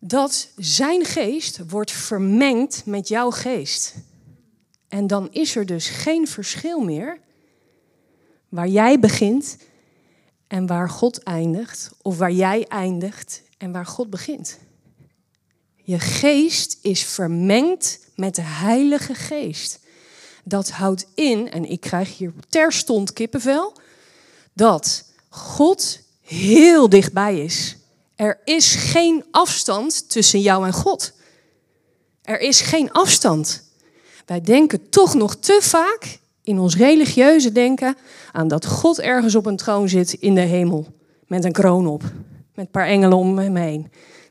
Dat 0.00 0.48
zijn 0.56 1.04
geest 1.04 1.60
wordt 1.68 1.90
vermengd 1.92 2.86
met 2.86 3.08
jouw 3.08 3.30
geest. 3.30 3.94
En 4.88 5.06
dan 5.06 5.32
is 5.32 5.56
er 5.56 5.66
dus 5.66 5.88
geen 5.88 6.28
verschil 6.28 6.80
meer 6.80 7.20
waar 8.48 8.68
jij 8.68 9.00
begint 9.00 9.56
en 10.46 10.66
waar 10.66 10.88
God 10.88 11.22
eindigt, 11.22 11.90
of 12.02 12.18
waar 12.18 12.32
jij 12.32 12.66
eindigt 12.68 13.42
en 13.58 13.72
waar 13.72 13.86
God 13.86 14.10
begint. 14.10 14.58
Je 15.90 15.98
geest 15.98 16.78
is 16.82 17.02
vermengd 17.02 17.98
met 18.14 18.34
de 18.34 18.42
Heilige 18.42 19.14
Geest. 19.14 19.78
Dat 20.44 20.70
houdt 20.70 21.06
in, 21.14 21.50
en 21.50 21.70
ik 21.70 21.80
krijg 21.80 22.18
hier 22.18 22.32
terstond 22.48 23.12
kippenvel, 23.12 23.72
dat 24.52 25.04
God 25.28 26.00
heel 26.20 26.88
dichtbij 26.88 27.40
is. 27.40 27.76
Er 28.14 28.40
is 28.44 28.74
geen 28.74 29.24
afstand 29.30 30.10
tussen 30.10 30.40
jou 30.40 30.66
en 30.66 30.72
God. 30.72 31.12
Er 32.22 32.40
is 32.40 32.60
geen 32.60 32.92
afstand. 32.92 33.62
Wij 34.26 34.40
denken 34.40 34.88
toch 34.88 35.14
nog 35.14 35.36
te 35.36 35.58
vaak 35.62 36.18
in 36.42 36.58
ons 36.58 36.76
religieuze 36.76 37.52
denken 37.52 37.96
aan 38.32 38.48
dat 38.48 38.66
God 38.66 39.00
ergens 39.00 39.34
op 39.34 39.46
een 39.46 39.56
troon 39.56 39.88
zit 39.88 40.12
in 40.12 40.34
de 40.34 40.40
hemel. 40.40 40.86
Met 41.26 41.44
een 41.44 41.52
kroon 41.52 41.86
op. 41.86 42.02
Met 42.54 42.64
een 42.64 42.70
paar 42.70 42.86
engelen 42.86 43.18
om 43.18 43.38
hem 43.38 43.56
heen. 43.56 43.90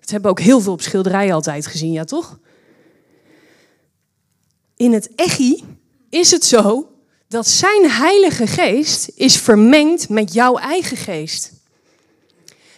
Dat 0.10 0.22
hebben 0.22 0.36
we 0.36 0.42
ook 0.42 0.48
heel 0.48 0.62
veel 0.62 0.74
op 0.74 0.82
schilderijen 0.82 1.34
altijd 1.34 1.68
gezien, 1.68 1.92
ja 1.92 2.04
toch? 2.04 2.40
In 4.76 4.94
het 4.94 5.16
echi 5.16 5.64
is 6.10 6.32
het 6.32 6.46
zo 6.46 6.92
dat 7.28 7.48
zijn 7.48 7.90
heilige 7.90 8.48
geest 8.48 9.12
is 9.16 9.38
vermengd 9.38 10.10
met 10.10 10.34
jouw 10.34 10.58
eigen 10.58 10.98
geest. 10.98 11.54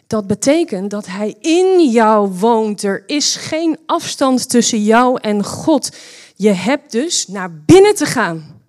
Dat 0.07 0.27
betekent 0.27 0.89
dat 0.89 1.05
hij 1.05 1.35
in 1.39 1.91
jou 1.91 2.29
woont. 2.29 2.83
Er 2.83 3.03
is 3.07 3.35
geen 3.35 3.79
afstand 3.85 4.50
tussen 4.50 4.83
jou 4.83 5.19
en 5.21 5.43
God. 5.43 5.89
Je 6.35 6.51
hebt 6.51 6.91
dus 6.91 7.27
naar 7.27 7.55
binnen 7.55 7.95
te 7.95 8.05
gaan. 8.05 8.61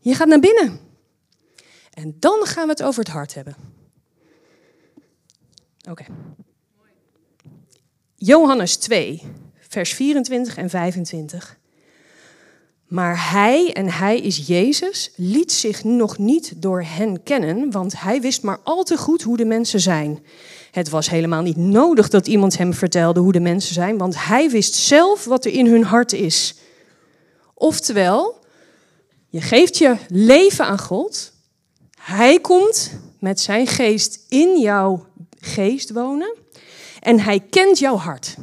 Je 0.00 0.14
gaat 0.14 0.28
naar 0.28 0.40
binnen. 0.40 0.80
En 1.90 2.16
dan 2.18 2.46
gaan 2.46 2.64
we 2.64 2.70
het 2.70 2.82
over 2.82 3.02
het 3.02 3.12
hart 3.12 3.34
hebben. 3.34 3.56
Oké. 5.88 6.04
Johannes 8.22 8.76
2, 8.76 9.22
vers 9.68 9.94
24 9.94 10.56
en 10.56 10.70
25. 10.70 11.58
Maar 12.86 13.30
hij, 13.30 13.72
en 13.72 13.88
hij 13.88 14.20
is 14.20 14.46
Jezus, 14.46 15.12
liet 15.16 15.52
zich 15.52 15.84
nog 15.84 16.18
niet 16.18 16.62
door 16.62 16.82
hen 16.82 17.22
kennen, 17.22 17.70
want 17.70 18.00
hij 18.00 18.20
wist 18.20 18.42
maar 18.42 18.58
al 18.64 18.82
te 18.82 18.96
goed 18.96 19.22
hoe 19.22 19.36
de 19.36 19.44
mensen 19.44 19.80
zijn. 19.80 20.24
Het 20.70 20.88
was 20.88 21.10
helemaal 21.10 21.42
niet 21.42 21.56
nodig 21.56 22.08
dat 22.08 22.26
iemand 22.26 22.58
hem 22.58 22.74
vertelde 22.74 23.20
hoe 23.20 23.32
de 23.32 23.40
mensen 23.40 23.74
zijn, 23.74 23.98
want 23.98 24.24
hij 24.24 24.50
wist 24.50 24.74
zelf 24.74 25.24
wat 25.24 25.44
er 25.44 25.52
in 25.52 25.66
hun 25.66 25.84
hart 25.84 26.12
is. 26.12 26.54
Oftewel, 27.54 28.44
je 29.28 29.40
geeft 29.40 29.78
je 29.78 29.96
leven 30.08 30.64
aan 30.64 30.80
God, 30.80 31.32
hij 32.00 32.40
komt 32.40 32.92
met 33.20 33.40
zijn 33.40 33.66
geest 33.66 34.24
in 34.28 34.58
jouw 34.58 35.06
geest 35.38 35.90
wonen 35.90 36.38
en 37.00 37.20
hij 37.20 37.40
kent 37.40 37.78
jouw 37.78 37.96
hart. 37.96 38.36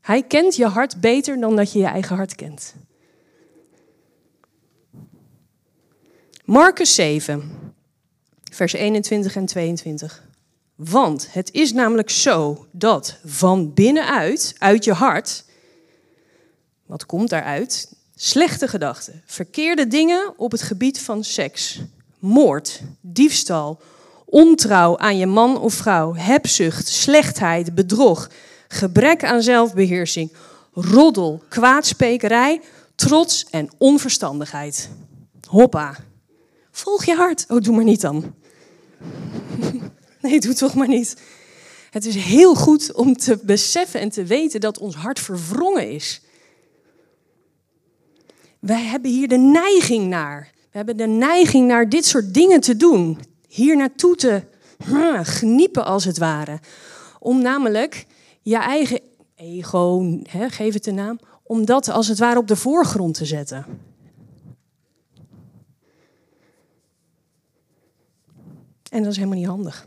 Hij 0.00 0.22
kent 0.22 0.56
je 0.56 0.66
hart 0.66 1.00
beter 1.00 1.40
dan 1.40 1.56
dat 1.56 1.72
je 1.72 1.78
je 1.78 1.86
eigen 1.86 2.16
hart 2.16 2.34
kent. 2.34 2.74
Marcus 6.44 6.94
7, 6.94 7.50
vers 8.52 8.72
21 8.72 9.36
en 9.36 9.46
22. 9.46 10.24
Want 10.74 11.32
het 11.32 11.52
is 11.52 11.72
namelijk 11.72 12.10
zo 12.10 12.66
dat 12.70 13.18
van 13.24 13.74
binnenuit, 13.74 14.54
uit 14.58 14.84
je 14.84 14.92
hart, 14.92 15.44
wat 16.86 17.06
komt 17.06 17.30
daaruit? 17.30 17.92
Slechte 18.14 18.68
gedachten, 18.68 19.22
verkeerde 19.26 19.86
dingen 19.86 20.38
op 20.38 20.50
het 20.50 20.62
gebied 20.62 21.00
van 21.00 21.24
seks, 21.24 21.80
moord, 22.18 22.80
diefstal, 23.00 23.80
ontrouw 24.34 24.98
aan 24.98 25.16
je 25.16 25.26
man 25.26 25.60
of 25.60 25.74
vrouw, 25.74 26.14
hebzucht, 26.14 26.88
slechtheid, 26.88 27.74
bedrog, 27.74 28.30
gebrek 28.68 29.24
aan 29.24 29.42
zelfbeheersing, 29.42 30.32
roddel, 30.72 31.42
kwaadsprekerij, 31.48 32.60
trots 32.94 33.46
en 33.50 33.68
onverstandigheid. 33.78 34.88
Hoppa. 35.48 35.96
Volg 36.70 37.04
je 37.04 37.14
hart. 37.14 37.44
Oh, 37.48 37.60
doe 37.60 37.74
maar 37.74 37.84
niet 37.84 38.00
dan. 38.00 38.34
Nee, 40.20 40.40
doe 40.40 40.54
toch 40.54 40.74
maar 40.74 40.88
niet. 40.88 41.16
Het 41.90 42.04
is 42.04 42.14
heel 42.14 42.54
goed 42.54 42.92
om 42.92 43.16
te 43.16 43.38
beseffen 43.42 44.00
en 44.00 44.08
te 44.08 44.24
weten 44.24 44.60
dat 44.60 44.78
ons 44.78 44.94
hart 44.94 45.20
verwrongen 45.20 45.90
is. 45.90 46.20
Wij 48.58 48.82
hebben 48.82 49.10
hier 49.10 49.28
de 49.28 49.38
neiging 49.38 50.06
naar. 50.06 50.50
We 50.52 50.76
hebben 50.76 50.96
de 50.96 51.06
neiging 51.06 51.66
naar 51.66 51.88
dit 51.88 52.06
soort 52.06 52.34
dingen 52.34 52.60
te 52.60 52.76
doen. 52.76 53.18
Hier 53.54 53.76
naartoe 53.76 54.16
te 54.16 54.42
gniepen 55.22 55.84
als 55.84 56.04
het 56.04 56.18
ware. 56.18 56.60
Om 57.18 57.42
namelijk 57.42 58.06
je 58.42 58.56
eigen 58.56 59.00
ego, 59.34 60.18
geef 60.28 60.74
het 60.74 60.84
de 60.84 60.92
naam, 60.92 61.18
om 61.42 61.64
dat 61.64 61.88
als 61.88 62.08
het 62.08 62.18
ware 62.18 62.38
op 62.38 62.48
de 62.48 62.56
voorgrond 62.56 63.14
te 63.14 63.24
zetten. 63.24 63.66
En 68.90 69.02
dat 69.02 69.12
is 69.12 69.16
helemaal 69.16 69.38
niet 69.38 69.46
handig. 69.46 69.86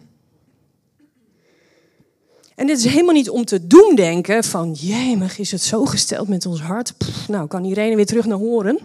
En 2.56 2.68
dit 2.68 2.78
is 2.78 2.86
helemaal 2.86 3.14
niet 3.14 3.30
om 3.30 3.46
te 3.46 3.68
doemdenken 3.68 4.44
van, 4.44 4.72
jemig, 4.74 5.38
is 5.38 5.52
het 5.52 5.62
zo 5.62 5.86
gesteld 5.86 6.28
met 6.28 6.46
ons 6.46 6.62
hart? 6.62 6.94
nou, 7.28 7.48
kan 7.48 7.64
iedereen 7.64 7.96
weer 7.96 8.06
terug 8.06 8.26
naar 8.26 8.38
horen? 8.38 8.80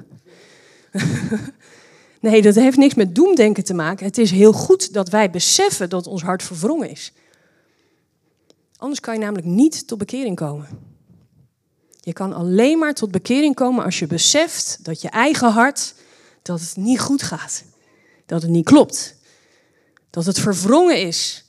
nee, 2.23 2.43
dat 2.43 2.55
heeft 2.55 2.77
niks 2.77 2.95
met 2.95 3.15
doemdenken 3.15 3.65
te 3.65 3.75
maken. 3.75 4.07
Het 4.07 4.19
is 4.19 4.31
heel 4.31 4.53
goed 4.53 4.93
dat 4.93 5.09
wij 5.09 5.31
beseffen 5.31 5.89
dat 5.89 6.07
ons 6.07 6.23
hart 6.23 6.43
verwrongen 6.43 6.91
is. 6.91 7.13
Anders 8.77 9.01
kan 9.01 9.15
je 9.15 9.21
namelijk 9.21 9.47
niet 9.47 9.87
tot 9.87 9.99
bekering 9.99 10.37
komen. 10.37 10.69
Je 12.01 12.13
kan 12.13 12.33
alleen 12.33 12.79
maar 12.79 12.95
tot 12.95 13.11
bekering 13.11 13.55
komen 13.55 13.85
als 13.85 13.99
je 13.99 14.07
beseft 14.07 14.79
dat 14.83 15.01
je 15.01 15.09
eigen 15.09 15.51
hart, 15.51 15.95
dat 16.43 16.61
het 16.61 16.77
niet 16.77 17.01
goed 17.01 17.23
gaat. 17.23 17.65
Dat 18.27 18.43
het 18.43 18.51
niet 18.51 18.65
klopt. 18.65 19.17
Dat 20.11 20.25
het 20.25 20.39
verwrongen 20.39 21.07
is. 21.07 21.45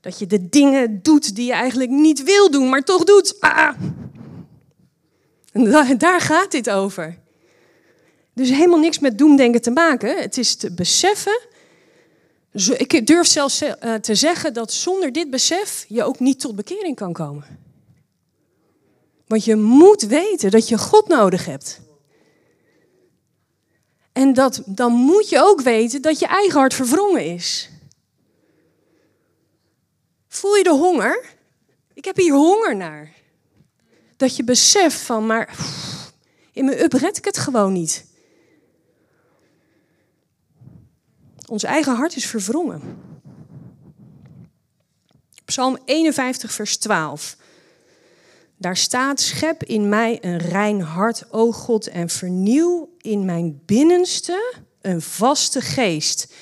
Dat 0.00 0.18
je 0.18 0.26
de 0.26 0.48
dingen 0.48 1.02
doet 1.02 1.34
die 1.34 1.46
je 1.46 1.52
eigenlijk 1.52 1.90
niet 1.90 2.22
wil 2.22 2.50
doen, 2.50 2.68
maar 2.68 2.82
toch 2.82 3.04
doet. 3.04 3.40
Ah. 3.40 3.74
En 5.52 5.98
daar 5.98 6.20
gaat 6.20 6.50
dit 6.50 6.70
over. 6.70 7.18
Dus 8.36 8.50
helemaal 8.50 8.78
niks 8.78 8.98
met 8.98 9.18
doemdenken 9.18 9.62
te 9.62 9.70
maken. 9.70 10.20
Het 10.20 10.38
is 10.38 10.54
te 10.54 10.70
beseffen. 10.74 11.40
Ik 12.76 13.06
durf 13.06 13.26
zelfs 13.26 13.60
eh, 13.60 13.94
te 13.94 14.14
zeggen 14.14 14.52
dat 14.52 14.72
zonder 14.72 15.12
dit 15.12 15.30
besef 15.30 15.84
je 15.88 16.02
ook 16.02 16.20
niet 16.20 16.40
tot 16.40 16.56
bekering 16.56 16.96
kan 16.96 17.12
komen. 17.12 17.58
Want 19.26 19.44
je 19.44 19.56
moet 19.56 20.02
weten 20.02 20.50
dat 20.50 20.68
je 20.68 20.78
God 20.78 21.08
nodig 21.08 21.44
hebt. 21.44 21.80
En 24.12 24.32
dat, 24.32 24.62
dan 24.66 24.92
moet 24.92 25.28
je 25.28 25.38
ook 25.40 25.60
weten 25.60 26.02
dat 26.02 26.18
je 26.18 26.26
eigen 26.26 26.58
hart 26.58 26.74
verwrongen 26.74 27.24
is. 27.24 27.70
Voel 30.28 30.56
je 30.56 30.62
de 30.62 30.74
honger? 30.74 31.24
Ik 31.94 32.04
heb 32.04 32.16
hier 32.16 32.34
honger 32.34 32.76
naar. 32.76 33.12
Dat 34.16 34.36
je 34.36 34.44
beseft 34.44 35.00
van, 35.00 35.26
maar 35.26 35.56
in 36.52 36.64
mijn 36.64 36.82
up 36.82 36.92
red 36.92 37.16
ik 37.16 37.24
het 37.24 37.38
gewoon 37.38 37.72
niet. 37.72 38.14
Ons 41.46 41.62
eigen 41.62 41.94
hart 41.96 42.16
is 42.16 42.26
verwrongen. 42.26 42.98
Psalm 45.44 45.78
51, 45.84 46.52
vers 46.52 46.76
12. 46.76 47.36
Daar 48.56 48.76
staat: 48.76 49.20
Schep 49.20 49.62
in 49.62 49.88
mij 49.88 50.18
een 50.20 50.38
rein 50.38 50.80
hart, 50.80 51.24
o 51.30 51.52
God, 51.52 51.86
en 51.86 52.08
vernieuw 52.08 52.88
in 53.00 53.24
mijn 53.24 53.60
binnenste 53.64 54.54
een 54.80 55.02
vaste 55.02 55.60
geest. 55.60 56.32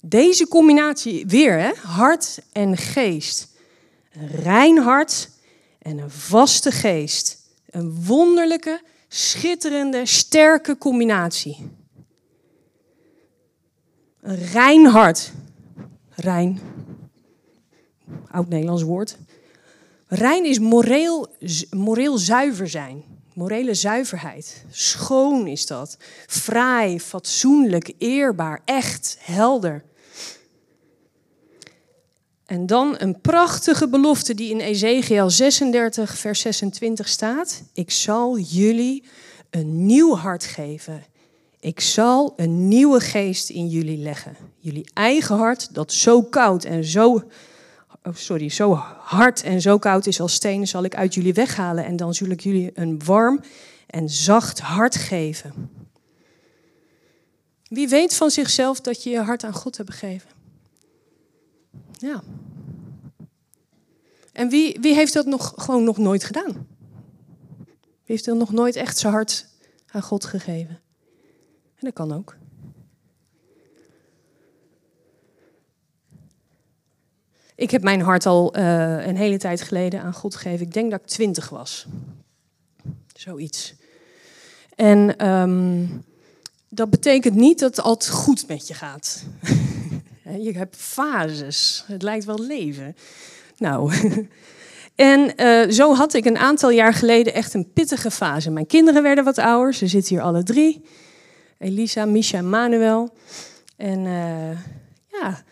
Deze 0.00 0.48
combinatie 0.48 1.26
weer, 1.26 1.58
hè? 1.58 1.72
hart 1.82 2.38
en 2.52 2.76
geest. 2.76 3.48
Een 4.12 4.28
rein 4.28 4.78
hart 4.78 5.30
en 5.78 5.98
een 5.98 6.10
vaste 6.10 6.70
geest. 6.70 7.38
Een 7.70 8.04
wonderlijke, 8.04 8.80
schitterende, 9.08 10.06
sterke 10.06 10.78
combinatie. 10.78 11.70
Een 14.24 14.36
rein 14.36 14.86
hart. 14.86 15.32
rein. 16.10 16.60
Oud-Nederlands 18.30 18.82
woord. 18.82 19.16
Rein 20.06 20.44
is 20.44 20.58
moreel, 20.58 21.36
moreel 21.70 22.18
zuiver 22.18 22.68
zijn. 22.68 23.04
Morele 23.34 23.74
zuiverheid. 23.74 24.64
Schoon 24.70 25.46
is 25.46 25.66
dat. 25.66 25.96
Fraai, 26.26 27.00
fatsoenlijk, 27.00 27.92
eerbaar, 27.98 28.60
echt, 28.64 29.16
helder. 29.20 29.84
En 32.46 32.66
dan 32.66 32.94
een 32.98 33.20
prachtige 33.20 33.88
belofte 33.88 34.34
die 34.34 34.50
in 34.50 34.60
Ezekiel 34.60 35.30
36, 35.30 36.18
vers 36.18 36.40
26 36.40 37.08
staat. 37.08 37.62
Ik 37.72 37.90
zal 37.90 38.38
jullie 38.38 39.04
een 39.50 39.86
nieuw 39.86 40.14
hart 40.14 40.44
geven. 40.44 41.04
Ik 41.64 41.80
zal 41.80 42.32
een 42.36 42.68
nieuwe 42.68 43.00
geest 43.00 43.50
in 43.50 43.68
jullie 43.68 43.98
leggen. 43.98 44.36
Jullie 44.56 44.90
eigen 44.94 45.36
hart, 45.36 45.74
dat 45.74 45.92
zo 45.92 46.22
koud 46.22 46.64
en 46.64 46.84
zo, 46.84 47.12
oh 48.02 48.14
sorry, 48.14 48.48
zo 48.48 48.74
hard 48.98 49.42
en 49.42 49.60
zo 49.60 49.78
koud 49.78 50.06
is 50.06 50.20
als 50.20 50.34
stenen, 50.34 50.66
zal 50.66 50.84
ik 50.84 50.94
uit 50.94 51.14
jullie 51.14 51.34
weghalen. 51.34 51.84
En 51.84 51.96
dan 51.96 52.14
zul 52.14 52.28
ik 52.28 52.40
jullie 52.40 52.70
een 52.74 53.04
warm 53.04 53.40
en 53.86 54.08
zacht 54.08 54.60
hart 54.60 54.94
geven. 54.94 55.70
Wie 57.62 57.88
weet 57.88 58.14
van 58.14 58.30
zichzelf 58.30 58.80
dat 58.80 59.02
je 59.02 59.10
je 59.10 59.20
hart 59.20 59.44
aan 59.44 59.54
God 59.54 59.76
hebt 59.76 59.90
gegeven? 59.90 60.30
Ja. 61.92 62.22
En 64.32 64.48
wie, 64.48 64.78
wie 64.80 64.94
heeft 64.94 65.12
dat 65.12 65.26
nog, 65.26 65.52
gewoon 65.56 65.84
nog 65.84 65.98
nooit 65.98 66.24
gedaan? 66.24 66.66
Wie 67.64 67.66
heeft 68.04 68.26
er 68.26 68.36
nog 68.36 68.52
nooit 68.52 68.76
echt 68.76 68.98
zijn 68.98 69.12
hart 69.12 69.48
aan 69.90 70.02
God 70.02 70.24
gegeven? 70.24 70.82
Dat 71.84 71.92
kan 71.92 72.12
ook. 72.12 72.36
Ik 77.56 77.70
heb 77.70 77.82
mijn 77.82 78.00
hart 78.00 78.26
al 78.26 78.56
uh, 78.56 79.06
een 79.06 79.16
hele 79.16 79.38
tijd 79.38 79.62
geleden 79.62 80.02
aan 80.02 80.14
God 80.14 80.34
gegeven. 80.34 80.66
Ik 80.66 80.72
denk 80.72 80.90
dat 80.90 81.00
ik 81.00 81.06
twintig 81.06 81.48
was. 81.48 81.86
Zoiets. 83.12 83.74
En 84.74 85.28
um, 85.28 86.04
dat 86.68 86.90
betekent 86.90 87.34
niet 87.34 87.58
dat 87.58 87.76
het 87.76 87.84
altijd 87.84 88.10
goed 88.10 88.48
met 88.48 88.68
je 88.68 88.74
gaat. 88.74 89.24
je 90.46 90.52
hebt 90.52 90.76
fases. 90.76 91.84
Het 91.86 92.02
lijkt 92.02 92.24
wel 92.24 92.38
leven. 92.38 92.96
Nou, 93.58 93.92
en 94.94 95.32
uh, 95.36 95.70
zo 95.70 95.94
had 95.94 96.14
ik 96.14 96.24
een 96.24 96.38
aantal 96.38 96.70
jaar 96.70 96.94
geleden 96.94 97.34
echt 97.34 97.54
een 97.54 97.72
pittige 97.72 98.10
fase. 98.10 98.50
Mijn 98.50 98.66
kinderen 98.66 99.02
werden 99.02 99.24
wat 99.24 99.38
ouder, 99.38 99.74
ze 99.74 99.86
zitten 99.86 100.14
hier 100.14 100.24
alle 100.24 100.42
drie. 100.42 100.84
Elisa, 101.58 102.04
Misha 102.04 102.38
en 102.38 102.48
Manuel. 102.48 103.12
En 103.76 104.04
uh, 104.04 104.50
ja, 105.06 105.42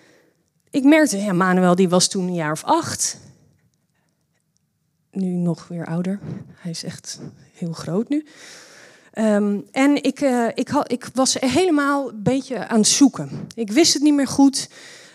ik 0.70 0.84
merkte, 0.84 1.18
ja, 1.18 1.32
Manuel 1.32 1.74
die 1.74 1.88
was 1.88 2.08
toen 2.08 2.26
een 2.26 2.34
jaar 2.34 2.52
of 2.52 2.64
acht. 2.64 3.20
Nu 5.10 5.26
nog 5.26 5.68
weer 5.68 5.86
ouder. 5.86 6.20
Hij 6.54 6.70
is 6.70 6.84
echt 6.84 7.20
heel 7.52 7.72
groot 7.72 8.08
nu. 8.08 8.26
Um, 9.18 9.64
en 9.70 10.02
ik, 10.02 10.20
uh, 10.20 10.48
ik, 10.54 10.68
had, 10.68 10.92
ik 10.92 11.08
was 11.14 11.36
helemaal 11.40 12.08
een 12.08 12.22
beetje 12.22 12.68
aan 12.68 12.78
het 12.78 12.86
zoeken. 12.86 13.30
Ik 13.54 13.72
wist 13.72 13.94
het 13.94 14.02
niet 14.02 14.14
meer 14.14 14.26
goed. 14.26 14.68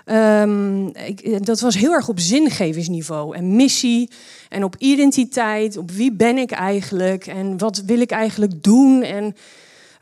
Um, 0.05 0.87
ik, 0.87 1.45
dat 1.45 1.59
was 1.59 1.75
heel 1.75 1.91
erg 1.91 2.09
op 2.09 2.19
zingevingsniveau 2.19 3.35
en 3.35 3.55
missie 3.55 4.09
en 4.49 4.63
op 4.63 4.75
identiteit. 4.77 5.77
Op 5.77 5.91
wie 5.91 6.11
ben 6.11 6.37
ik 6.37 6.51
eigenlijk 6.51 7.27
en 7.27 7.57
wat 7.57 7.77
wil 7.85 7.99
ik 7.99 8.11
eigenlijk 8.11 8.63
doen 8.63 9.03
en 9.03 9.35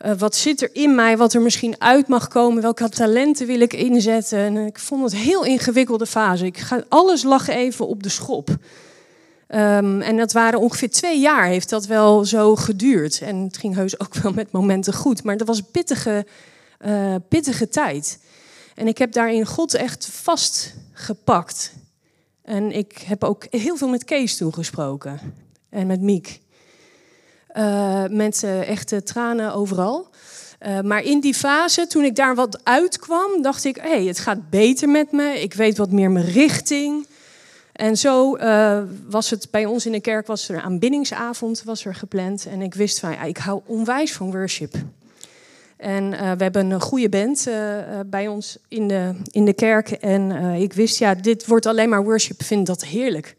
uh, 0.05 0.11
wat 0.17 0.35
zit 0.35 0.61
er 0.61 0.69
in 0.73 0.95
mij, 0.95 1.17
wat 1.17 1.33
er 1.33 1.41
misschien 1.41 1.81
uit 1.81 2.07
mag 2.07 2.27
komen, 2.27 2.61
welke 2.61 2.89
talenten 2.89 3.47
wil 3.47 3.59
ik 3.59 3.73
inzetten. 3.73 4.39
En 4.39 4.57
ik 4.57 4.79
vond 4.79 5.03
het 5.03 5.13
een 5.13 5.17
heel 5.17 5.45
ingewikkelde 5.45 6.05
fase. 6.05 6.45
Ik 6.45 6.57
ga, 6.57 6.83
alles 6.89 7.23
lag 7.23 7.47
even 7.47 7.87
op 7.87 8.03
de 8.03 8.09
schop. 8.09 8.49
Um, 8.49 10.01
en 10.01 10.17
dat 10.17 10.31
waren 10.31 10.59
ongeveer 10.59 10.89
twee 10.89 11.19
jaar, 11.19 11.45
heeft 11.45 11.69
dat 11.69 11.85
wel 11.85 12.25
zo 12.25 12.55
geduurd. 12.55 13.21
En 13.21 13.37
het 13.37 13.57
ging 13.57 13.75
heus 13.75 13.99
ook 13.99 14.13
wel 14.13 14.33
met 14.33 14.51
momenten 14.51 14.93
goed, 14.93 15.23
maar 15.23 15.37
dat 15.37 15.47
was 15.47 15.61
pittige, 15.61 16.25
uh, 16.85 17.15
pittige 17.29 17.69
tijd. 17.69 18.19
En 18.75 18.87
ik 18.87 18.97
heb 18.97 19.11
daarin 19.11 19.45
God 19.45 19.73
echt 19.73 20.05
vastgepakt. 20.11 21.73
En 22.41 22.71
ik 22.71 22.97
heb 22.97 23.23
ook 23.23 23.45
heel 23.49 23.77
veel 23.77 23.89
met 23.89 24.03
Kees 24.03 24.37
toegesproken. 24.37 25.19
En 25.69 25.87
met 25.87 26.01
Miek. 26.01 26.39
Met 28.09 28.41
uh, 28.45 28.69
echte 28.69 29.03
tranen 29.03 29.53
overal. 29.53 30.07
Uh, 30.67 30.79
maar 30.81 31.03
in 31.03 31.19
die 31.19 31.33
fase, 31.33 31.87
toen 31.87 32.03
ik 32.03 32.15
daar 32.15 32.35
wat 32.35 32.59
uitkwam, 32.63 33.41
dacht 33.41 33.63
ik: 33.63 33.75
hé, 33.75 33.89
hey, 33.89 34.05
het 34.05 34.19
gaat 34.19 34.49
beter 34.49 34.89
met 34.89 35.11
me. 35.11 35.41
Ik 35.41 35.53
weet 35.53 35.77
wat 35.77 35.91
meer 35.91 36.11
mijn 36.11 36.25
richting. 36.25 37.07
En 37.71 37.97
zo 37.97 38.37
was 39.07 39.29
het 39.29 39.47
bij 39.51 39.65
ons 39.65 39.85
in 39.85 39.91
de 39.91 39.99
kerk, 39.99 40.27
was 40.27 40.49
er 40.49 40.55
een 40.55 40.61
aanbiddingsavond 40.61 41.63
was 41.63 41.85
er 41.85 41.95
gepland. 41.95 42.45
En 42.45 42.61
ik 42.61 42.73
wist 42.73 42.99
van, 42.99 43.11
ja, 43.11 43.23
ik 43.23 43.37
hou 43.37 43.61
onwijs 43.65 44.13
van 44.13 44.31
worship. 44.31 44.75
En 45.77 46.09
we 46.09 46.43
hebben 46.43 46.69
een 46.69 46.81
goede 46.81 47.09
band 47.09 47.47
bij 48.05 48.27
ons 48.27 48.57
in 48.67 48.87
de, 48.87 49.11
in 49.31 49.45
de 49.45 49.53
kerk. 49.53 49.91
En 49.91 50.31
ik 50.55 50.73
wist, 50.73 50.97
ja, 50.97 51.15
dit 51.15 51.45
wordt 51.45 51.65
alleen 51.65 51.89
maar 51.89 52.03
worship. 52.03 52.39
Ik 52.39 52.45
vind 52.45 52.67
dat 52.67 52.85
heerlijk. 52.85 53.35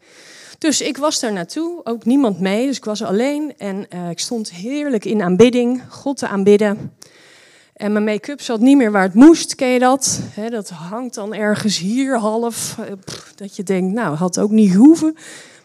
Dus 0.57 0.81
ik 0.81 0.97
was 0.97 1.19
daar 1.19 1.33
naartoe, 1.33 1.81
ook 1.83 2.05
niemand 2.05 2.39
mee. 2.39 2.67
Dus 2.67 2.77
ik 2.77 2.85
was 2.85 3.03
alleen 3.03 3.53
en 3.57 3.87
ik 4.09 4.19
stond 4.19 4.51
heerlijk 4.51 5.05
in 5.05 5.21
aanbidding, 5.21 5.81
God 5.89 6.17
te 6.17 6.27
aanbidden. 6.27 6.95
En 7.73 7.91
mijn 7.91 8.03
make-up 8.03 8.41
zat 8.41 8.59
niet 8.59 8.77
meer 8.77 8.91
waar 8.91 9.03
het 9.03 9.13
moest, 9.13 9.55
ken 9.55 9.67
je 9.67 9.79
dat? 9.79 10.19
Dat 10.49 10.69
hangt 10.69 11.13
dan 11.13 11.33
ergens 11.33 11.77
hier 11.77 12.17
half. 12.19 12.77
Pff, 13.05 13.33
dat 13.35 13.55
je 13.55 13.63
denkt, 13.63 13.93
nou, 13.93 14.15
had 14.15 14.39
ook 14.39 14.51
niet 14.51 14.73
hoeven. 14.73 15.15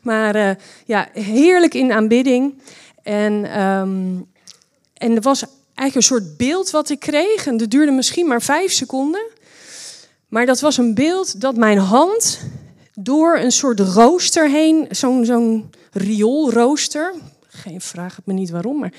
Maar 0.02 0.58
ja, 0.84 1.08
heerlijk 1.12 1.74
in 1.74 1.92
aanbidding. 1.92 2.54
En, 3.02 3.60
um, 3.62 4.26
en 4.94 5.14
er 5.16 5.22
was 5.22 5.44
eigenlijk 5.74 5.94
een 5.94 6.02
soort 6.02 6.36
beeld 6.36 6.70
wat 6.70 6.90
ik 6.90 7.00
kreeg. 7.00 7.46
En 7.46 7.56
dat 7.56 7.70
duurde 7.70 7.92
misschien 7.92 8.26
maar 8.26 8.42
vijf 8.42 8.72
seconden. 8.72 9.26
Maar 10.28 10.46
dat 10.46 10.60
was 10.60 10.76
een 10.76 10.94
beeld 10.94 11.40
dat 11.40 11.56
mijn 11.56 11.78
hand 11.78 12.40
door 12.94 13.38
een 13.38 13.52
soort 13.52 13.80
rooster 13.80 14.50
heen, 14.50 14.86
zo'n 14.90 15.24
zo'n 15.24 15.70
rioolrooster. 15.92 17.14
Geen 17.48 17.80
vraag 17.80 18.16
het 18.16 18.26
me 18.26 18.32
niet 18.32 18.50
waarom, 18.50 18.78
maar 18.78 18.92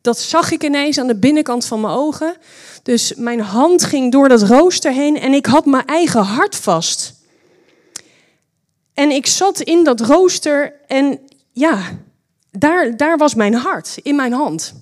dat 0.00 0.18
zag 0.18 0.50
ik 0.50 0.64
ineens 0.64 0.98
aan 0.98 1.06
de 1.06 1.16
binnenkant 1.16 1.64
van 1.64 1.80
mijn 1.80 1.94
ogen. 1.94 2.36
Dus 2.82 3.14
mijn 3.14 3.40
hand 3.40 3.84
ging 3.84 4.12
door 4.12 4.28
dat 4.28 4.42
rooster 4.42 4.92
heen 4.92 5.18
en 5.18 5.32
ik 5.32 5.46
had 5.46 5.66
mijn 5.66 5.86
eigen 5.86 6.22
hart 6.22 6.56
vast. 6.56 7.14
En 8.94 9.10
ik 9.10 9.26
zat 9.26 9.60
in 9.60 9.84
dat 9.84 10.00
rooster 10.00 10.74
en 10.86 11.18
ja, 11.52 11.98
daar, 12.50 12.96
daar 12.96 13.16
was 13.16 13.34
mijn 13.34 13.54
hart, 13.54 13.98
in 14.02 14.16
mijn 14.16 14.32
hand. 14.32 14.74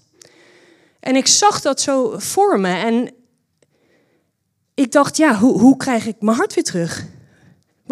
En 1.00 1.16
ik 1.16 1.26
zag 1.26 1.60
dat 1.60 1.80
zo 1.80 2.14
voor 2.16 2.60
me. 2.60 2.74
En 2.74 3.10
ik 4.74 4.92
dacht, 4.92 5.16
ja, 5.16 5.38
hoe, 5.38 5.58
hoe 5.58 5.76
krijg 5.76 6.06
ik 6.06 6.16
mijn 6.20 6.36
hart 6.36 6.54
weer 6.54 6.64
terug? 6.64 7.06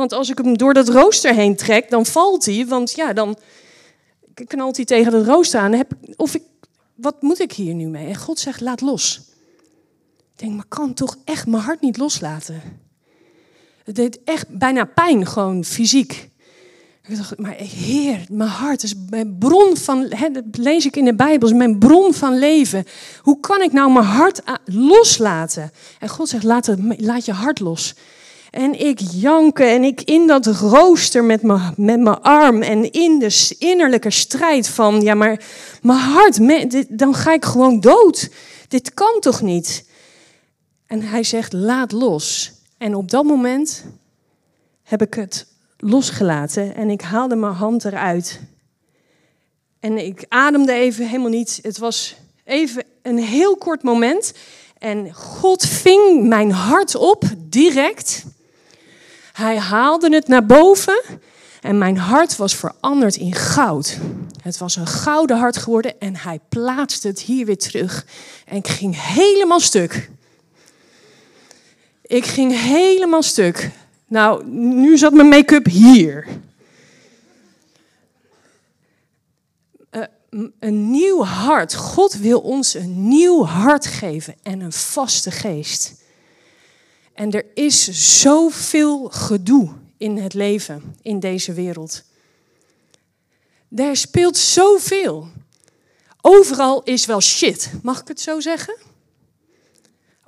Want 0.00 0.12
als 0.12 0.30
ik 0.30 0.38
hem 0.38 0.56
door 0.56 0.74
dat 0.74 0.88
rooster 0.88 1.34
heen 1.34 1.56
trek, 1.56 1.90
dan 1.90 2.06
valt 2.06 2.44
hij. 2.44 2.66
Want 2.66 2.92
ja, 2.92 3.12
dan 3.12 3.38
knalt 4.34 4.76
hij 4.76 4.84
tegen 4.84 5.12
het 5.12 5.26
rooster 5.26 5.60
aan. 5.60 5.72
Heb 5.72 5.92
ik, 6.00 6.20
of 6.20 6.34
ik, 6.34 6.42
wat 6.94 7.22
moet 7.22 7.40
ik 7.40 7.52
hier 7.52 7.74
nu 7.74 7.86
mee? 7.86 8.06
En 8.06 8.16
God 8.16 8.38
zegt, 8.38 8.60
laat 8.60 8.80
los. 8.80 9.20
Ik 10.18 10.38
denk, 10.38 10.52
maar 10.52 10.64
kan 10.68 10.94
toch 10.94 11.16
echt 11.24 11.46
mijn 11.46 11.62
hart 11.62 11.80
niet 11.80 11.96
loslaten? 11.96 12.62
Het 13.84 13.94
deed 13.94 14.20
echt 14.24 14.48
bijna 14.48 14.84
pijn, 14.84 15.26
gewoon 15.26 15.64
fysiek. 15.64 16.30
Ik 17.02 17.16
dacht, 17.16 17.38
maar 17.38 17.54
Heer, 17.56 18.24
mijn 18.30 18.50
hart 18.50 18.82
is 18.82 18.94
mijn 19.10 19.38
bron 19.38 19.76
van, 19.76 20.06
hè, 20.08 20.30
dat 20.30 20.44
lees 20.52 20.86
ik 20.86 20.96
in 20.96 21.04
de 21.04 21.14
Bijbel, 21.14 21.48
is 21.48 21.54
mijn 21.54 21.78
bron 21.78 22.14
van 22.14 22.38
leven. 22.38 22.84
Hoe 23.22 23.40
kan 23.40 23.62
ik 23.62 23.72
nou 23.72 23.92
mijn 23.92 24.04
hart 24.04 24.42
loslaten? 24.64 25.70
En 25.98 26.08
God 26.08 26.28
zegt, 26.28 26.44
laat, 26.44 26.74
laat 26.96 27.24
je 27.24 27.32
hart 27.32 27.60
los. 27.60 27.94
En 28.50 28.80
ik 28.80 29.00
janken 29.00 29.68
en 29.68 29.84
ik 29.84 30.02
in 30.02 30.26
dat 30.26 30.46
rooster 30.46 31.24
met 31.24 31.42
mijn, 31.42 31.74
met 31.76 32.00
mijn 32.00 32.20
arm 32.20 32.62
en 32.62 32.92
in 32.92 33.18
de 33.18 33.54
innerlijke 33.58 34.10
strijd 34.10 34.68
van, 34.68 35.00
ja 35.00 35.14
maar 35.14 35.44
mijn 35.82 35.98
hart, 35.98 36.38
dan 36.98 37.14
ga 37.14 37.32
ik 37.32 37.44
gewoon 37.44 37.80
dood. 37.80 38.30
Dit 38.68 38.94
kan 38.94 39.20
toch 39.20 39.42
niet? 39.42 39.84
En 40.86 41.02
hij 41.02 41.22
zegt, 41.22 41.52
laat 41.52 41.92
los. 41.92 42.52
En 42.78 42.94
op 42.94 43.10
dat 43.10 43.24
moment 43.24 43.84
heb 44.82 45.02
ik 45.02 45.14
het 45.14 45.46
losgelaten 45.76 46.74
en 46.74 46.90
ik 46.90 47.00
haalde 47.00 47.36
mijn 47.36 47.52
hand 47.52 47.84
eruit. 47.84 48.40
En 49.80 50.06
ik 50.06 50.24
ademde 50.28 50.72
even 50.72 51.06
helemaal 51.06 51.30
niet. 51.30 51.58
Het 51.62 51.78
was 51.78 52.16
even 52.44 52.84
een 53.02 53.18
heel 53.18 53.56
kort 53.56 53.82
moment. 53.82 54.32
En 54.78 55.14
God 55.14 55.66
ving 55.66 56.28
mijn 56.28 56.50
hart 56.50 56.94
op 56.94 57.24
direct. 57.38 58.24
Hij 59.40 59.58
haalde 59.58 60.14
het 60.14 60.28
naar 60.28 60.46
boven. 60.46 61.02
En 61.60 61.78
mijn 61.78 61.96
hart 61.96 62.36
was 62.36 62.56
veranderd 62.56 63.16
in 63.16 63.34
goud. 63.34 63.98
Het 64.42 64.58
was 64.58 64.76
een 64.76 64.86
gouden 64.86 65.38
hart 65.38 65.56
geworden 65.56 66.00
en 66.00 66.16
hij 66.16 66.40
plaatste 66.48 67.08
het 67.08 67.20
hier 67.20 67.46
weer 67.46 67.58
terug. 67.58 68.06
En 68.46 68.56
ik 68.56 68.68
ging 68.68 69.02
helemaal 69.02 69.60
stuk. 69.60 70.10
Ik 72.02 72.24
ging 72.24 72.52
helemaal 72.52 73.22
stuk. 73.22 73.70
Nou, 74.06 74.46
nu 74.46 74.98
zat 74.98 75.12
mijn 75.12 75.28
make-up 75.28 75.66
hier. 75.66 76.26
Uh, 79.90 80.02
een 80.58 80.90
nieuw 80.90 81.24
hart. 81.24 81.74
God 81.74 82.14
wil 82.14 82.40
ons 82.40 82.74
een 82.74 83.08
nieuw 83.08 83.44
hart 83.44 83.86
geven 83.86 84.34
en 84.42 84.60
een 84.60 84.72
vaste 84.72 85.30
geest. 85.30 85.99
En 87.20 87.30
er 87.30 87.44
is 87.54 87.88
zoveel 88.20 89.08
gedoe 89.08 89.68
in 89.96 90.16
het 90.16 90.34
leven, 90.34 90.96
in 91.02 91.20
deze 91.20 91.52
wereld. 91.52 92.02
Er 93.76 93.96
speelt 93.96 94.36
zoveel. 94.36 95.28
Overal 96.20 96.82
is 96.82 97.06
wel 97.06 97.20
shit, 97.20 97.70
mag 97.82 98.00
ik 98.00 98.08
het 98.08 98.20
zo 98.20 98.40
zeggen? 98.40 98.76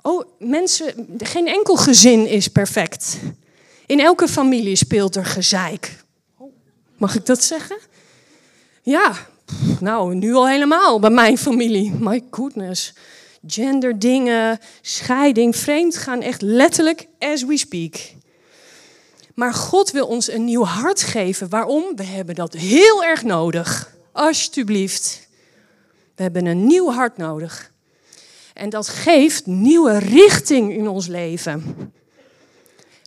Oh, 0.01 0.25
mensen, 0.39 1.07
geen 1.17 1.47
enkel 1.47 1.75
gezin 1.75 2.27
is 2.27 2.47
perfect. 2.47 3.17
In 3.85 3.99
elke 3.99 4.27
familie 4.27 4.75
speelt 4.75 5.15
er 5.15 5.25
gezeik. 5.25 6.03
Mag 6.97 7.15
ik 7.15 7.25
dat 7.25 7.43
zeggen? 7.43 7.77
Ja, 8.81 9.27
nou, 9.79 10.15
nu 10.15 10.33
al 10.33 10.47
helemaal 10.47 10.99
bij 10.99 11.09
mijn 11.09 11.37
familie. 11.37 11.91
My 11.91 12.23
goodness. 12.31 12.93
Genderdingen, 13.47 14.59
scheiding, 14.81 15.55
vreemd 15.55 15.97
gaan 15.97 16.21
echt 16.21 16.41
letterlijk 16.41 17.07
as 17.19 17.43
we 17.43 17.57
speak. 17.57 17.95
Maar 19.33 19.53
God 19.53 19.91
wil 19.91 20.07
ons 20.07 20.31
een 20.31 20.45
nieuw 20.45 20.63
hart 20.63 21.01
geven. 21.01 21.49
Waarom? 21.49 21.95
We 21.95 22.03
hebben 22.03 22.35
dat 22.35 22.53
heel 22.53 23.03
erg 23.03 23.23
nodig. 23.23 23.95
Alsjeblieft. 24.11 25.27
We 26.15 26.23
hebben 26.23 26.45
een 26.45 26.65
nieuw 26.65 26.91
hart 26.91 27.17
nodig. 27.17 27.71
En 28.53 28.69
dat 28.69 28.87
geeft 28.87 29.45
nieuwe 29.45 29.97
richting 29.97 30.73
in 30.73 30.87
ons 30.87 31.07
leven. 31.07 31.91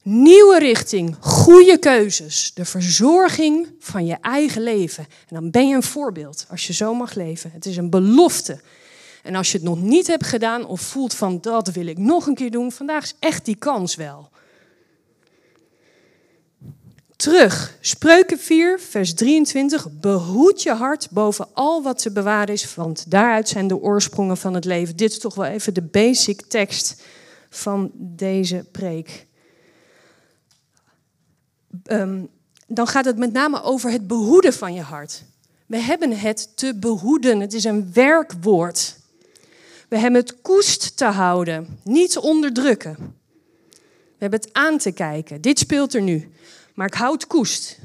Nieuwe 0.03 0.59
richting, 0.59 1.17
goede 1.21 1.79
keuzes, 1.79 2.51
de 2.55 2.65
verzorging 2.65 3.69
van 3.79 4.07
je 4.07 4.17
eigen 4.21 4.63
leven. 4.63 5.05
En 5.05 5.35
dan 5.35 5.51
ben 5.51 5.69
je 5.69 5.75
een 5.75 5.83
voorbeeld 5.83 6.47
als 6.51 6.67
je 6.67 6.73
zo 6.73 6.95
mag 6.95 7.15
leven. 7.15 7.51
Het 7.53 7.67
is 7.67 7.77
een 7.77 7.91
belofte. 7.91 8.61
En 9.27 9.35
als 9.35 9.53
je 9.53 9.59
het 9.59 9.67
nog 9.67 9.81
niet 9.83 10.07
hebt 10.07 10.27
gedaan 10.27 10.67
of 10.67 10.81
voelt 10.81 11.15
van 11.15 11.41
dat 11.41 11.69
wil 11.69 11.87
ik 11.87 11.99
nog 11.99 12.27
een 12.27 12.35
keer 12.35 12.51
doen, 12.51 12.73
vandaag 12.73 13.05
is 13.05 13.15
echt 13.19 13.45
die 13.45 13.57
kans 13.57 13.95
wel. 13.95 14.29
Terug, 17.17 17.77
Spreuken 17.81 18.39
4, 18.39 18.81
vers 18.81 19.15
23. 19.15 19.87
Behoed 19.91 20.63
je 20.63 20.73
hart 20.73 21.11
boven 21.11 21.49
al 21.53 21.83
wat 21.83 21.99
te 21.99 22.13
bewaren 22.13 22.55
is, 22.55 22.75
want 22.75 23.11
daaruit 23.11 23.49
zijn 23.49 23.69
de 23.69 23.81
oorsprongen 23.81 24.37
van 24.37 24.55
het 24.55 24.65
leven. 24.65 24.97
Dit 24.97 25.11
is 25.11 25.19
toch 25.19 25.35
wel 25.35 25.47
even 25.47 25.75
de 25.75 25.83
basic 25.83 26.43
tekst 26.47 27.03
van 27.51 27.91
deze 27.95 28.65
preek. 28.73 29.27
Ehm, 31.85 32.25
dan 32.67 32.87
gaat 32.87 33.05
het 33.05 33.19
met 33.19 33.33
name 33.33 33.63
over 33.63 33.91
het 33.91 34.07
behoeden 34.07 34.53
van 34.53 34.75
je 34.75 34.83
hart. 34.83 35.25
We 35.67 35.79
hebben 35.79 36.19
het 36.19 36.57
te 36.57 36.75
behoeden. 36.79 37.41
Het 37.41 37.53
is 37.53 37.65
een 37.65 37.93
werkwoord. 37.93 39.05
We 39.89 39.99
hebben 39.99 40.21
het 40.21 40.41
koest 40.41 40.97
te 40.97 41.05
houden, 41.05 41.79
niet 41.83 42.19
onderdrukken. 42.19 43.15
We 44.17 44.23
hebben 44.23 44.41
het 44.41 44.53
aan 44.53 44.79
te 44.79 44.93
kijken. 44.93 45.41
Dit 45.41 45.59
speelt 45.59 45.95
er 45.95 46.03
nu. 46.03 46.31
Maar 46.75 46.87
ik 46.87 46.95
houd 46.95 47.27
koest. 47.27 47.79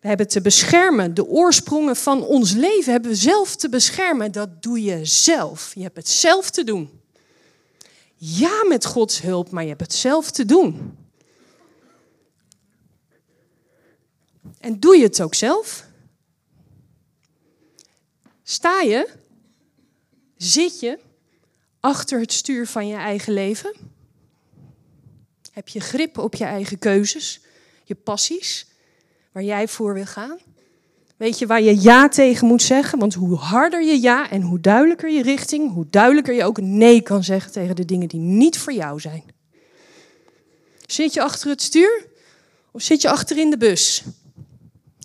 We 0.00 0.08
hebben 0.08 0.28
te 0.28 0.40
beschermen. 0.40 1.14
De 1.14 1.26
oorsprongen 1.26 1.96
van 1.96 2.22
ons 2.22 2.52
leven 2.52 2.92
hebben 2.92 3.10
we 3.10 3.16
zelf 3.16 3.56
te 3.56 3.68
beschermen. 3.68 4.32
Dat 4.32 4.62
doe 4.62 4.82
je 4.82 5.04
zelf. 5.04 5.74
Je 5.74 5.82
hebt 5.82 5.96
het 5.96 6.08
zelf 6.08 6.50
te 6.50 6.64
doen. 6.64 7.00
Ja, 8.16 8.64
met 8.68 8.84
Gods 8.84 9.20
hulp, 9.20 9.50
maar 9.50 9.62
je 9.62 9.68
hebt 9.68 9.80
het 9.80 9.94
zelf 9.94 10.30
te 10.30 10.44
doen. 10.44 10.96
En 14.58 14.80
doe 14.80 14.96
je 14.96 15.02
het 15.02 15.22
ook 15.22 15.34
zelf? 15.34 15.84
Sta 18.42 18.80
je, 18.80 19.08
zit 20.42 20.80
je 20.80 20.98
achter 21.80 22.20
het 22.20 22.32
stuur 22.32 22.66
van 22.66 22.86
je 22.86 22.96
eigen 22.96 23.32
leven? 23.32 23.74
Heb 25.52 25.68
je 25.68 25.80
grip 25.80 26.18
op 26.18 26.34
je 26.34 26.44
eigen 26.44 26.78
keuzes, 26.78 27.40
je 27.84 27.94
passies, 27.94 28.66
waar 29.32 29.42
jij 29.42 29.68
voor 29.68 29.94
wil 29.94 30.06
gaan? 30.06 30.38
Weet 31.16 31.38
je 31.38 31.46
waar 31.46 31.62
je 31.62 31.80
ja 31.80 32.08
tegen 32.08 32.46
moet 32.46 32.62
zeggen? 32.62 32.98
Want 32.98 33.14
hoe 33.14 33.36
harder 33.36 33.82
je 33.82 34.00
ja 34.00 34.30
en 34.30 34.42
hoe 34.42 34.60
duidelijker 34.60 35.10
je 35.10 35.22
richting, 35.22 35.72
hoe 35.72 35.86
duidelijker 35.90 36.34
je 36.34 36.44
ook 36.44 36.60
nee 36.60 37.00
kan 37.00 37.24
zeggen 37.24 37.52
tegen 37.52 37.76
de 37.76 37.84
dingen 37.84 38.08
die 38.08 38.20
niet 38.20 38.58
voor 38.58 38.72
jou 38.72 39.00
zijn. 39.00 39.24
Zit 40.86 41.14
je 41.14 41.22
achter 41.22 41.48
het 41.48 41.62
stuur 41.62 42.06
of 42.70 42.82
zit 42.82 43.02
je 43.02 43.10
achter 43.10 43.38
in 43.38 43.50
de 43.50 43.56
bus? 43.56 44.02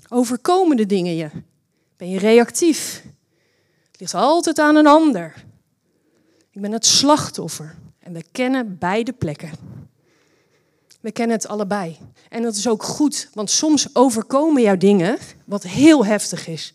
Overkomen 0.10 0.78
de 0.78 0.86
dingen 0.86 1.16
je? 1.16 1.30
Ben 1.98 2.10
je 2.10 2.20
reactief? 2.20 3.04
Het 3.96 4.04
ligt 4.04 4.24
altijd 4.24 4.60
aan 4.60 4.76
een 4.76 4.88
ander. 4.88 5.46
Ik 6.52 6.62
ben 6.62 6.72
het 6.72 6.86
slachtoffer. 6.86 7.76
En 8.00 8.14
we 8.14 8.24
kennen 8.32 8.78
beide 8.78 9.14
plekken. 9.14 9.52
We 11.02 11.12
kennen 11.12 11.36
het 11.36 11.48
allebei. 11.48 11.98
En 12.30 12.42
dat 12.42 12.56
is 12.56 12.68
ook 12.68 12.84
goed, 12.84 13.30
want 13.34 13.50
soms 13.50 13.96
overkomen 13.96 14.62
jou 14.62 14.78
dingen 14.78 15.18
wat 15.46 15.64
heel 15.64 16.06
heftig 16.06 16.48
is. 16.48 16.74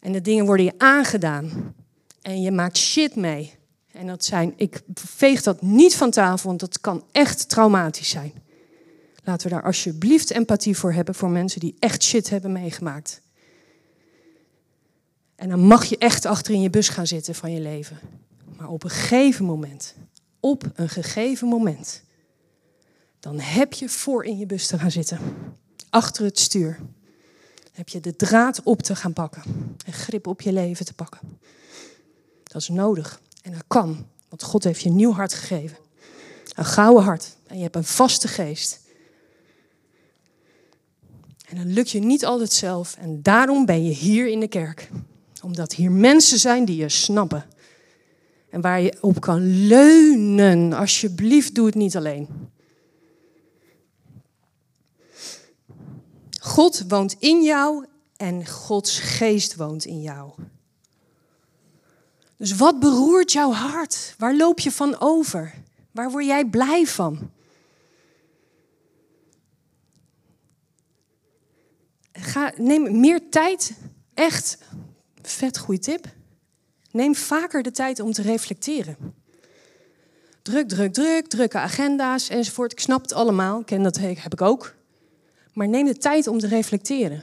En 0.00 0.12
de 0.12 0.20
dingen 0.20 0.46
worden 0.46 0.64
je 0.64 0.74
aangedaan. 0.78 1.74
En 2.22 2.42
je 2.42 2.50
maakt 2.50 2.78
shit 2.78 3.16
mee. 3.16 3.54
En 3.92 4.06
dat 4.06 4.24
zijn, 4.24 4.52
ik 4.56 4.82
veeg 4.94 5.42
dat 5.42 5.62
niet 5.62 5.96
van 5.96 6.10
tafel, 6.10 6.48
want 6.48 6.60
dat 6.60 6.80
kan 6.80 7.04
echt 7.12 7.48
traumatisch 7.48 8.08
zijn. 8.08 8.32
Laten 9.24 9.48
we 9.48 9.54
daar 9.54 9.64
alsjeblieft 9.64 10.30
empathie 10.30 10.76
voor 10.76 10.92
hebben 10.92 11.14
voor 11.14 11.30
mensen 11.30 11.60
die 11.60 11.76
echt 11.78 12.02
shit 12.02 12.30
hebben 12.30 12.52
meegemaakt. 12.52 13.20
En 15.38 15.48
dan 15.48 15.60
mag 15.60 15.84
je 15.84 15.98
echt 15.98 16.24
achter 16.24 16.54
in 16.54 16.60
je 16.60 16.70
bus 16.70 16.88
gaan 16.88 17.06
zitten 17.06 17.34
van 17.34 17.52
je 17.52 17.60
leven. 17.60 17.98
Maar 18.56 18.68
op 18.68 18.84
een 18.84 18.90
gegeven 18.90 19.44
moment, 19.44 19.94
op 20.40 20.70
een 20.74 20.88
gegeven 20.88 21.48
moment, 21.48 22.02
dan 23.20 23.40
heb 23.40 23.72
je 23.72 23.88
voor 23.88 24.24
in 24.24 24.38
je 24.38 24.46
bus 24.46 24.66
te 24.66 24.78
gaan 24.78 24.90
zitten. 24.90 25.18
Achter 25.90 26.24
het 26.24 26.38
stuur. 26.38 26.80
heb 27.72 27.88
je 27.88 28.00
de 28.00 28.16
draad 28.16 28.62
op 28.62 28.82
te 28.82 28.96
gaan 28.96 29.12
pakken. 29.12 29.42
En 29.86 29.92
grip 29.92 30.26
op 30.26 30.40
je 30.40 30.52
leven 30.52 30.84
te 30.84 30.94
pakken. 30.94 31.38
Dat 32.42 32.62
is 32.62 32.68
nodig. 32.68 33.20
En 33.42 33.52
dat 33.52 33.64
kan. 33.66 34.06
Want 34.28 34.42
God 34.42 34.64
heeft 34.64 34.80
je 34.80 34.88
een 34.88 34.96
nieuw 34.96 35.12
hart 35.12 35.34
gegeven. 35.34 35.78
Een 36.54 36.64
gouden 36.64 37.04
hart. 37.04 37.36
En 37.46 37.56
je 37.56 37.62
hebt 37.62 37.76
een 37.76 37.84
vaste 37.84 38.28
geest. 38.28 38.80
En 41.48 41.56
dan 41.56 41.66
lukt 41.66 41.90
je 41.90 42.00
niet 42.00 42.24
altijd 42.24 42.52
zelf. 42.52 42.96
En 42.96 43.22
daarom 43.22 43.66
ben 43.66 43.84
je 43.84 43.92
hier 43.92 44.28
in 44.28 44.40
de 44.40 44.48
kerk. 44.48 44.90
Omdat 45.42 45.72
hier 45.72 45.92
mensen 45.92 46.38
zijn 46.38 46.64
die 46.64 46.76
je 46.76 46.88
snappen. 46.88 47.46
En 48.50 48.60
waar 48.60 48.80
je 48.80 48.98
op 49.00 49.20
kan 49.20 49.66
leunen. 49.66 50.72
Alsjeblieft, 50.72 51.54
doe 51.54 51.66
het 51.66 51.74
niet 51.74 51.96
alleen. 51.96 52.28
God 56.40 56.84
woont 56.88 57.16
in 57.18 57.42
jou 57.42 57.86
en 58.16 58.46
Gods 58.46 58.98
geest 58.98 59.56
woont 59.56 59.84
in 59.84 60.00
jou. 60.00 60.32
Dus 62.36 62.56
wat 62.56 62.80
beroert 62.80 63.32
jouw 63.32 63.52
hart? 63.52 64.14
Waar 64.18 64.36
loop 64.36 64.58
je 64.60 64.72
van 64.72 65.00
over? 65.00 65.54
Waar 65.90 66.10
word 66.10 66.24
jij 66.24 66.44
blij 66.44 66.86
van? 66.86 67.30
Ga, 72.12 72.52
neem 72.56 73.00
meer 73.00 73.28
tijd. 73.30 73.72
Echt, 74.14 74.58
vet 75.30 75.58
goede 75.58 75.80
tip. 75.80 76.06
Neem 76.90 77.14
vaker 77.14 77.62
de 77.62 77.70
tijd 77.70 78.00
om 78.00 78.12
te 78.12 78.22
reflecteren. 78.22 78.96
Druk, 80.42 80.68
druk, 80.68 80.92
druk, 80.92 81.26
drukke 81.26 81.58
agenda's 81.58 82.28
enzovoort. 82.28 82.72
Ik 82.72 82.80
snap 82.80 83.02
het 83.02 83.12
allemaal. 83.12 83.64
Ken 83.64 83.82
dat 83.82 83.98
heb 83.98 84.32
ik 84.32 84.42
ook. 84.42 84.74
Maar 85.52 85.68
neem 85.68 85.86
de 85.86 85.96
tijd 85.96 86.26
om 86.26 86.38
te 86.38 86.46
reflecteren. 86.46 87.22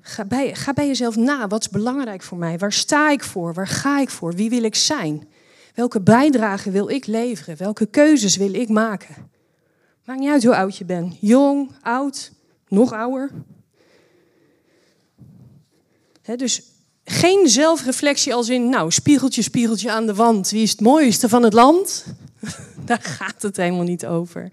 Ga 0.00 0.24
bij, 0.24 0.54
ga 0.54 0.72
bij 0.72 0.86
jezelf 0.86 1.16
na. 1.16 1.48
Wat 1.48 1.60
is 1.60 1.68
belangrijk 1.68 2.22
voor 2.22 2.38
mij? 2.38 2.58
Waar 2.58 2.72
sta 2.72 3.10
ik 3.10 3.24
voor? 3.24 3.54
Waar 3.54 3.68
ga 3.68 4.00
ik 4.00 4.10
voor? 4.10 4.34
Wie 4.34 4.50
wil 4.50 4.62
ik 4.62 4.74
zijn? 4.74 5.28
Welke 5.74 6.00
bijdrage 6.00 6.70
wil 6.70 6.88
ik 6.88 7.06
leveren? 7.06 7.56
Welke 7.56 7.86
keuzes 7.86 8.36
wil 8.36 8.54
ik 8.54 8.68
maken? 8.68 9.30
Maakt 10.04 10.20
niet 10.20 10.30
uit 10.30 10.44
hoe 10.44 10.56
oud 10.56 10.76
je 10.76 10.84
bent. 10.84 11.16
Jong, 11.20 11.70
oud, 11.82 12.32
nog 12.68 12.92
ouder. 12.92 13.30
Dus 16.22 16.62
geen 17.04 17.48
zelfreflectie 17.48 18.34
als 18.34 18.48
in, 18.48 18.68
nou, 18.68 18.90
spiegeltje, 18.90 19.42
spiegeltje 19.42 19.90
aan 19.90 20.06
de 20.06 20.14
wand. 20.14 20.50
Wie 20.50 20.62
is 20.62 20.70
het 20.70 20.80
mooiste 20.80 21.28
van 21.28 21.42
het 21.42 21.52
land? 21.52 22.04
Daar 22.84 23.02
gaat 23.02 23.42
het 23.42 23.56
helemaal 23.56 23.84
niet 23.84 24.06
over. 24.06 24.52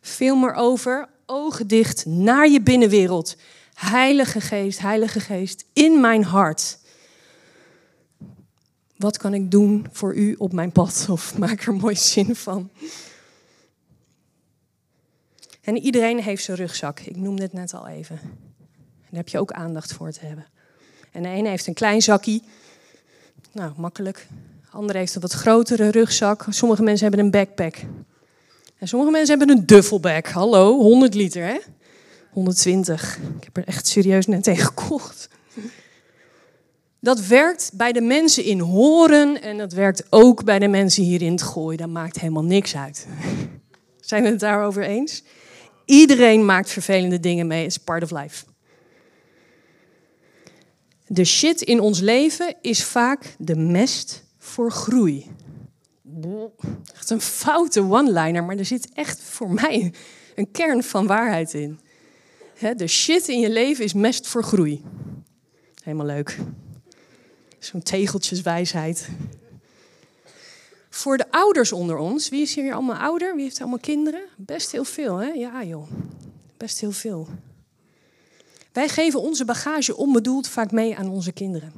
Veel 0.00 0.36
meer 0.36 0.54
over, 0.54 1.08
ogen 1.26 1.66
dicht 1.66 2.06
naar 2.06 2.48
je 2.48 2.60
binnenwereld. 2.60 3.36
Heilige 3.74 4.40
Geest, 4.40 4.78
Heilige 4.78 5.20
Geest, 5.20 5.64
in 5.72 6.00
mijn 6.00 6.24
hart. 6.24 6.78
Wat 8.96 9.18
kan 9.18 9.34
ik 9.34 9.50
doen 9.50 9.86
voor 9.92 10.14
u 10.14 10.34
op 10.38 10.52
mijn 10.52 10.72
pad? 10.72 11.06
Of 11.10 11.38
maak 11.38 11.62
er 11.62 11.74
mooi 11.74 11.96
zin 11.96 12.36
van. 12.36 12.70
En 15.60 15.76
iedereen 15.76 16.22
heeft 16.22 16.44
zijn 16.44 16.56
rugzak. 16.56 17.00
Ik 17.00 17.16
noemde 17.16 17.42
het 17.42 17.52
net 17.52 17.74
al 17.74 17.86
even. 17.86 18.20
Daar 19.10 19.18
heb 19.20 19.28
je 19.28 19.38
ook 19.38 19.52
aandacht 19.52 19.92
voor 19.92 20.10
te 20.10 20.26
hebben. 20.26 20.46
En 21.10 21.22
de 21.22 21.28
ene 21.28 21.48
heeft 21.48 21.66
een 21.66 21.74
klein 21.74 22.02
zakje. 22.02 22.40
Nou, 23.52 23.72
makkelijk. 23.76 24.26
De 24.62 24.76
andere 24.76 24.98
heeft 24.98 25.14
een 25.14 25.20
wat 25.20 25.32
grotere 25.32 25.90
rugzak. 25.90 26.46
Sommige 26.48 26.82
mensen 26.82 27.06
hebben 27.08 27.24
een 27.24 27.30
backpack. 27.30 27.76
En 28.78 28.88
sommige 28.88 29.12
mensen 29.12 29.38
hebben 29.38 29.56
een 29.56 29.66
duffelbag. 29.66 30.32
Hallo, 30.32 30.76
100 30.76 31.14
liter 31.14 31.44
hè? 31.44 31.58
120. 32.30 33.18
Ik 33.36 33.44
heb 33.44 33.56
er 33.56 33.66
echt 33.66 33.86
serieus 33.86 34.26
net 34.26 34.42
tegen 34.42 34.64
gekocht. 34.64 35.28
Dat 37.00 37.26
werkt 37.26 37.70
bij 37.74 37.92
de 37.92 38.00
mensen 38.00 38.44
in 38.44 38.60
Horen 38.60 39.42
en 39.42 39.58
dat 39.58 39.72
werkt 39.72 40.06
ook 40.10 40.44
bij 40.44 40.58
de 40.58 40.68
mensen 40.68 41.02
hier 41.02 41.22
in 41.22 41.32
het 41.32 41.42
Gooi. 41.42 41.76
Dat 41.76 41.88
maakt 41.88 42.20
helemaal 42.20 42.44
niks 42.44 42.76
uit. 42.76 43.06
Zijn 44.00 44.22
we 44.22 44.28
het 44.28 44.40
daarover 44.40 44.82
eens? 44.82 45.22
Iedereen 45.84 46.44
maakt 46.44 46.70
vervelende 46.70 47.20
dingen 47.20 47.46
mee. 47.46 47.64
It's 47.64 47.76
part 47.76 48.02
of 48.02 48.10
life. 48.10 48.44
De 51.12 51.24
shit 51.24 51.62
in 51.62 51.80
ons 51.80 52.00
leven 52.00 52.54
is 52.60 52.84
vaak 52.84 53.34
de 53.38 53.56
mest 53.56 54.24
voor 54.38 54.72
groei. 54.72 55.26
Echt 56.94 57.10
een 57.10 57.20
foute 57.20 57.80
one-liner, 57.80 58.44
maar 58.44 58.56
er 58.56 58.64
zit 58.64 58.88
echt 58.92 59.20
voor 59.20 59.50
mij 59.50 59.92
een 60.34 60.50
kern 60.50 60.82
van 60.82 61.06
waarheid 61.06 61.54
in. 61.54 61.80
De 62.76 62.86
shit 62.86 63.28
in 63.28 63.40
je 63.40 63.50
leven 63.50 63.84
is 63.84 63.92
mest 63.92 64.26
voor 64.26 64.42
groei. 64.42 64.82
Helemaal 65.82 66.06
leuk. 66.06 66.38
Zo'n 67.58 67.82
tegeltjeswijsheid. 67.82 69.08
Voor 70.90 71.16
de 71.16 71.30
ouders 71.30 71.72
onder 71.72 71.96
ons, 71.96 72.28
wie 72.28 72.42
is 72.42 72.54
hier 72.54 72.74
allemaal 72.74 72.96
ouder? 72.96 73.34
Wie 73.34 73.44
heeft 73.44 73.60
allemaal 73.60 73.78
kinderen? 73.78 74.22
Best 74.36 74.72
heel 74.72 74.84
veel, 74.84 75.16
hè? 75.16 75.28
Ja, 75.28 75.64
joh. 75.64 75.90
Best 76.56 76.80
heel 76.80 76.92
veel. 76.92 77.28
Wij 78.72 78.88
geven 78.88 79.20
onze 79.20 79.44
bagage 79.44 79.96
onbedoeld 79.96 80.48
vaak 80.48 80.72
mee 80.72 80.96
aan 80.96 81.08
onze 81.08 81.32
kinderen. 81.32 81.72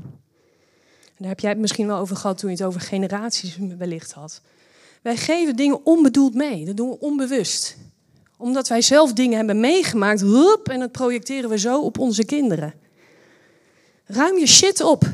En 1.04 1.18
daar 1.18 1.28
heb 1.28 1.40
jij 1.40 1.50
het 1.50 1.58
misschien 1.58 1.86
wel 1.86 1.98
over 1.98 2.16
gehad 2.16 2.38
toen 2.38 2.50
je 2.50 2.56
het 2.56 2.64
over 2.64 2.80
generaties 2.80 3.58
wellicht 3.78 4.12
had. 4.12 4.40
Wij 5.02 5.16
geven 5.16 5.56
dingen 5.56 5.86
onbedoeld 5.86 6.34
mee. 6.34 6.64
Dat 6.64 6.76
doen 6.76 6.88
we 6.88 7.00
onbewust. 7.00 7.76
Omdat 8.36 8.68
wij 8.68 8.82
zelf 8.82 9.12
dingen 9.12 9.36
hebben 9.36 9.60
meegemaakt, 9.60 10.20
hup, 10.20 10.68
en 10.68 10.80
dat 10.80 10.92
projecteren 10.92 11.50
we 11.50 11.58
zo 11.58 11.80
op 11.80 11.98
onze 11.98 12.24
kinderen. 12.24 12.74
Ruim 14.04 14.38
je 14.38 14.46
shit 14.46 14.80
op. 14.80 15.04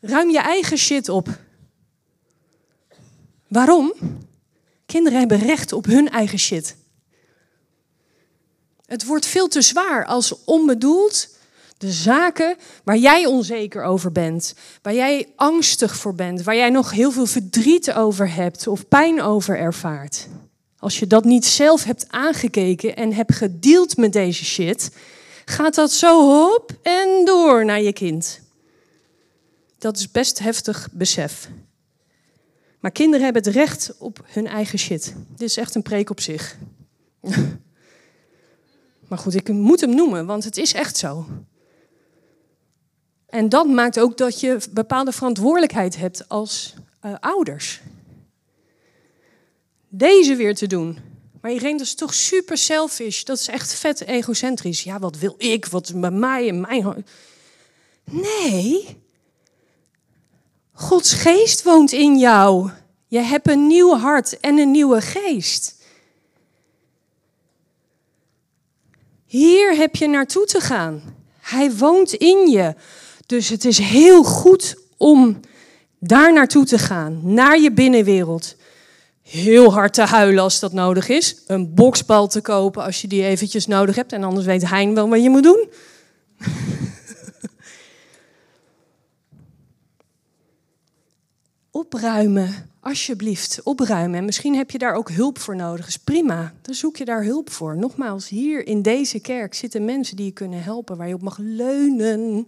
Ruim 0.00 0.30
je 0.30 0.40
eigen 0.40 0.78
shit 0.78 1.08
op. 1.08 1.28
Waarom? 3.48 3.92
Kinderen 4.86 5.18
hebben 5.18 5.38
recht 5.38 5.72
op 5.72 5.84
hun 5.84 6.10
eigen 6.10 6.38
shit. 6.38 6.76
Het 8.86 9.04
wordt 9.04 9.26
veel 9.26 9.48
te 9.48 9.62
zwaar 9.62 10.04
als 10.04 10.44
onbedoeld 10.44 11.28
de 11.78 11.92
zaken 11.92 12.56
waar 12.84 12.96
jij 12.96 13.26
onzeker 13.26 13.82
over 13.82 14.12
bent, 14.12 14.54
waar 14.82 14.94
jij 14.94 15.28
angstig 15.36 15.96
voor 15.96 16.14
bent, 16.14 16.42
waar 16.42 16.56
jij 16.56 16.70
nog 16.70 16.90
heel 16.90 17.10
veel 17.10 17.26
verdriet 17.26 17.92
over 17.92 18.34
hebt 18.34 18.66
of 18.66 18.88
pijn 18.88 19.22
over 19.22 19.58
ervaart. 19.58 20.26
Als 20.78 20.98
je 20.98 21.06
dat 21.06 21.24
niet 21.24 21.46
zelf 21.46 21.84
hebt 21.84 22.06
aangekeken 22.08 22.96
en 22.96 23.12
hebt 23.12 23.34
gedeeld 23.34 23.96
met 23.96 24.12
deze 24.12 24.44
shit, 24.44 24.90
gaat 25.44 25.74
dat 25.74 25.92
zo 25.92 26.20
hop 26.20 26.72
en 26.82 27.24
door 27.24 27.64
naar 27.64 27.82
je 27.82 27.92
kind. 27.92 28.40
Dat 29.78 29.96
is 29.96 30.10
best 30.10 30.38
heftig 30.38 30.88
besef. 30.92 31.48
Maar 32.80 32.90
kinderen 32.90 33.24
hebben 33.24 33.42
het 33.42 33.54
recht 33.54 33.94
op 33.98 34.24
hun 34.26 34.46
eigen 34.46 34.78
shit. 34.78 35.14
Dit 35.36 35.48
is 35.48 35.56
echt 35.56 35.74
een 35.74 35.82
preek 35.82 36.10
op 36.10 36.20
zich. 36.20 36.56
maar 39.08 39.18
goed, 39.18 39.34
ik 39.34 39.48
moet 39.48 39.80
hem 39.80 39.94
noemen, 39.94 40.26
want 40.26 40.44
het 40.44 40.56
is 40.56 40.72
echt 40.72 40.96
zo. 40.96 41.26
En 43.26 43.48
dat 43.48 43.66
maakt 43.66 44.00
ook 44.00 44.16
dat 44.16 44.40
je 44.40 44.58
bepaalde 44.70 45.12
verantwoordelijkheid 45.12 45.96
hebt 45.96 46.28
als 46.28 46.74
uh, 47.04 47.14
ouders. 47.20 47.80
Deze 49.88 50.36
weer 50.36 50.54
te 50.54 50.66
doen. 50.66 50.98
Maar 51.40 51.52
iedereen, 51.52 51.76
dat 51.76 51.86
is 51.86 51.94
toch 51.94 52.14
super 52.14 52.58
selfish. 52.58 53.22
Dat 53.22 53.38
is 53.38 53.48
echt 53.48 53.74
vet 53.74 54.00
egocentrisch. 54.00 54.82
Ja, 54.82 54.98
wat 54.98 55.18
wil 55.18 55.34
ik? 55.38 55.66
Wat 55.66 55.92
bij 55.94 56.10
mij 56.10 56.48
en 56.48 56.60
mijn. 56.60 57.06
Nee. 58.04 59.02
Gods 60.72 61.12
geest 61.12 61.62
woont 61.62 61.92
in 61.92 62.18
jou. 62.18 62.70
Je 63.06 63.18
hebt 63.18 63.48
een 63.48 63.66
nieuw 63.66 63.96
hart 63.96 64.40
en 64.40 64.58
een 64.58 64.70
nieuwe 64.70 65.00
geest. 65.00 65.83
Hier 69.34 69.76
heb 69.76 69.96
je 69.96 70.08
naartoe 70.08 70.46
te 70.46 70.60
gaan. 70.60 71.02
Hij 71.40 71.76
woont 71.76 72.12
in 72.12 72.50
je. 72.50 72.74
Dus 73.26 73.48
het 73.48 73.64
is 73.64 73.78
heel 73.78 74.24
goed 74.24 74.76
om 74.96 75.40
daar 75.98 76.32
naartoe 76.32 76.64
te 76.64 76.78
gaan, 76.78 77.20
naar 77.22 77.60
je 77.60 77.72
binnenwereld. 77.72 78.56
Heel 79.22 79.72
hard 79.72 79.92
te 79.92 80.02
huilen 80.02 80.42
als 80.42 80.60
dat 80.60 80.72
nodig 80.72 81.08
is. 81.08 81.42
Een 81.46 81.74
boksbal 81.74 82.28
te 82.28 82.40
kopen 82.40 82.82
als 82.82 83.00
je 83.00 83.08
die 83.08 83.24
eventjes 83.24 83.66
nodig 83.66 83.94
hebt. 83.94 84.12
En 84.12 84.24
anders 84.24 84.46
weet 84.46 84.68
Hein 84.68 84.94
wel 84.94 85.08
wat 85.08 85.22
je 85.22 85.30
moet 85.30 85.42
doen. 85.42 85.68
opruimen, 91.70 92.70
alsjeblieft, 92.84 93.62
opruimen. 93.62 94.18
En 94.18 94.24
misschien 94.24 94.54
heb 94.54 94.70
je 94.70 94.78
daar 94.78 94.94
ook 94.94 95.10
hulp 95.10 95.38
voor 95.38 95.56
nodig. 95.56 95.86
is 95.86 95.96
prima, 95.96 96.54
dan 96.62 96.74
zoek 96.74 96.96
je 96.96 97.04
daar 97.04 97.24
hulp 97.24 97.50
voor. 97.50 97.76
Nogmaals, 97.76 98.28
hier 98.28 98.66
in 98.66 98.82
deze 98.82 99.20
kerk 99.20 99.54
zitten 99.54 99.84
mensen 99.84 100.16
die 100.16 100.24
je 100.24 100.32
kunnen 100.32 100.62
helpen, 100.62 100.96
waar 100.96 101.08
je 101.08 101.14
op 101.14 101.22
mag 101.22 101.38
leunen. 101.38 102.46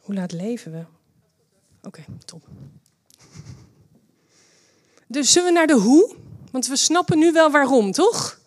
Hoe 0.00 0.14
laat 0.14 0.32
leven 0.32 0.72
we? 0.72 0.84
Oké, 1.82 2.04
top. 2.24 2.46
Dus 5.06 5.32
zullen 5.32 5.48
we 5.48 5.54
naar 5.54 5.66
de 5.66 5.78
hoe? 5.78 6.14
Want 6.50 6.66
we 6.66 6.76
snappen 6.76 7.18
nu 7.18 7.32
wel 7.32 7.50
waarom, 7.50 7.92
toch? 7.92 8.40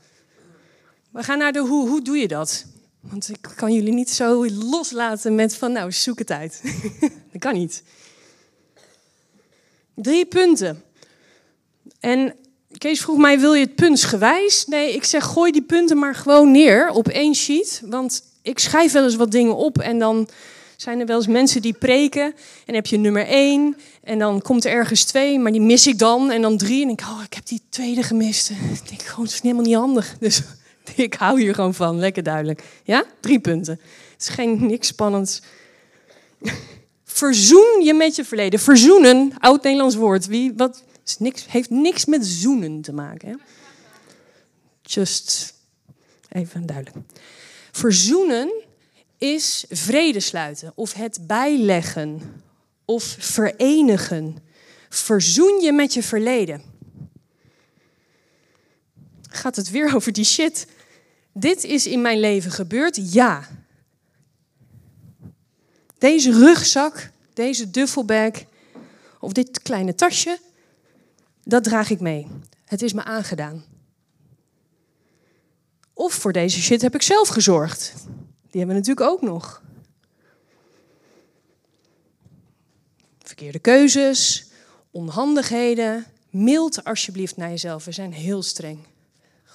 We 1.09 1.23
gaan 1.23 1.37
naar 1.37 1.51
de 1.51 1.59
hoe. 1.59 1.89
Hoe 1.89 2.01
doe 2.01 2.17
je 2.17 2.27
dat? 2.27 2.65
Want 3.09 3.29
ik 3.29 3.51
kan 3.55 3.73
jullie 3.73 3.93
niet 3.93 4.09
zo 4.09 4.49
loslaten 4.49 5.35
met 5.35 5.55
van, 5.55 5.71
nou, 5.71 5.91
zoek 5.91 6.19
het 6.19 6.31
uit. 6.31 6.61
dat 7.31 7.41
kan 7.41 7.53
niet. 7.53 7.83
Drie 9.93 10.25
punten. 10.25 10.83
En 11.99 12.35
Kees 12.77 13.01
vroeg 13.01 13.17
mij, 13.17 13.39
wil 13.39 13.53
je 13.53 13.65
het 13.65 13.75
puntsgewijs? 13.75 14.65
Nee, 14.65 14.93
ik 14.93 15.03
zeg, 15.03 15.23
gooi 15.23 15.51
die 15.51 15.61
punten 15.61 15.97
maar 15.97 16.15
gewoon 16.15 16.51
neer 16.51 16.89
op 16.89 17.07
één 17.07 17.35
sheet. 17.35 17.81
Want 17.85 18.23
ik 18.41 18.59
schrijf 18.59 18.91
wel 18.91 19.03
eens 19.03 19.15
wat 19.15 19.31
dingen 19.31 19.55
op 19.55 19.79
en 19.79 19.99
dan 19.99 20.29
zijn 20.75 20.99
er 20.99 21.05
wel 21.05 21.17
eens 21.17 21.27
mensen 21.27 21.61
die 21.61 21.73
preken. 21.73 22.33
En 22.65 22.75
heb 22.75 22.85
je 22.85 22.97
nummer 22.97 23.27
één 23.27 23.77
en 24.03 24.19
dan 24.19 24.41
komt 24.41 24.65
er 24.65 24.71
ergens 24.71 25.03
twee, 25.03 25.39
maar 25.39 25.51
die 25.51 25.61
mis 25.61 25.87
ik 25.87 25.99
dan. 25.99 26.31
En 26.31 26.41
dan 26.41 26.57
drie 26.57 26.83
en 26.83 26.89
ik, 26.89 27.01
oh, 27.01 27.21
ik 27.25 27.33
heb 27.33 27.45
die 27.45 27.61
tweede 27.69 28.03
gemist. 28.03 28.49
Ik 28.49 28.89
denk 28.89 29.01
gewoon, 29.01 29.25
het 29.25 29.33
is 29.33 29.41
helemaal 29.41 29.63
niet 29.63 29.75
handig. 29.75 30.15
Dus 30.19 30.41
ik 30.95 31.13
hou 31.13 31.41
hier 31.41 31.53
gewoon 31.53 31.73
van, 31.73 31.99
lekker 31.99 32.23
duidelijk. 32.23 32.63
Ja, 32.83 33.05
drie 33.19 33.39
punten. 33.39 33.79
Het 34.11 34.21
is 34.21 34.29
geen 34.29 34.65
niks 34.65 34.87
spannends. 34.87 35.41
Verzoen 37.03 37.81
je 37.83 37.93
met 37.93 38.15
je 38.15 38.25
verleden. 38.25 38.59
Verzoenen, 38.59 39.33
oud-Nederlands 39.37 39.95
woord. 39.95 40.25
Wie, 40.25 40.53
wat, 40.55 40.83
is 41.05 41.17
niks, 41.17 41.45
heeft 41.47 41.69
niks 41.69 42.05
met 42.05 42.25
zoenen 42.25 42.81
te 42.81 42.93
maken. 42.93 43.41
Just 44.81 45.53
even 46.29 46.65
duidelijk. 46.65 46.97
Verzoenen 47.71 48.53
is 49.17 49.65
vrede 49.69 50.19
sluiten 50.19 50.71
of 50.75 50.93
het 50.93 51.19
bijleggen 51.27 52.21
of 52.85 53.15
verenigen. 53.19 54.37
Verzoen 54.89 55.61
je 55.61 55.71
met 55.71 55.93
je 55.93 56.03
verleden. 56.03 56.61
Gaat 59.29 59.55
het 59.55 59.69
weer 59.69 59.95
over 59.95 60.11
die 60.11 60.25
shit? 60.25 60.67
Dit 61.39 61.63
is 61.63 61.87
in 61.87 62.01
mijn 62.01 62.19
leven 62.19 62.51
gebeurd, 62.51 63.13
ja. 63.13 63.47
Deze 65.97 66.31
rugzak, 66.31 67.09
deze 67.33 67.71
duffelbag 67.71 68.31
of 69.19 69.31
dit 69.31 69.61
kleine 69.61 69.95
tasje, 69.95 70.39
dat 71.43 71.63
draag 71.63 71.89
ik 71.89 71.99
mee. 71.99 72.27
Het 72.65 72.81
is 72.81 72.93
me 72.93 73.03
aangedaan. 73.03 73.65
Of 75.93 76.13
voor 76.13 76.31
deze 76.31 76.61
shit 76.61 76.81
heb 76.81 76.95
ik 76.95 77.01
zelf 77.01 77.27
gezorgd. 77.27 77.93
Die 78.49 78.59
hebben 78.59 78.67
we 78.67 78.81
natuurlijk 78.81 79.09
ook 79.09 79.21
nog. 79.21 79.61
Verkeerde 83.19 83.59
keuzes, 83.59 84.47
onhandigheden. 84.91 86.05
Mild 86.29 86.83
alsjeblieft 86.83 87.37
naar 87.37 87.49
jezelf. 87.49 87.85
We 87.85 87.91
zijn 87.91 88.13
heel 88.13 88.43
streng. 88.43 88.79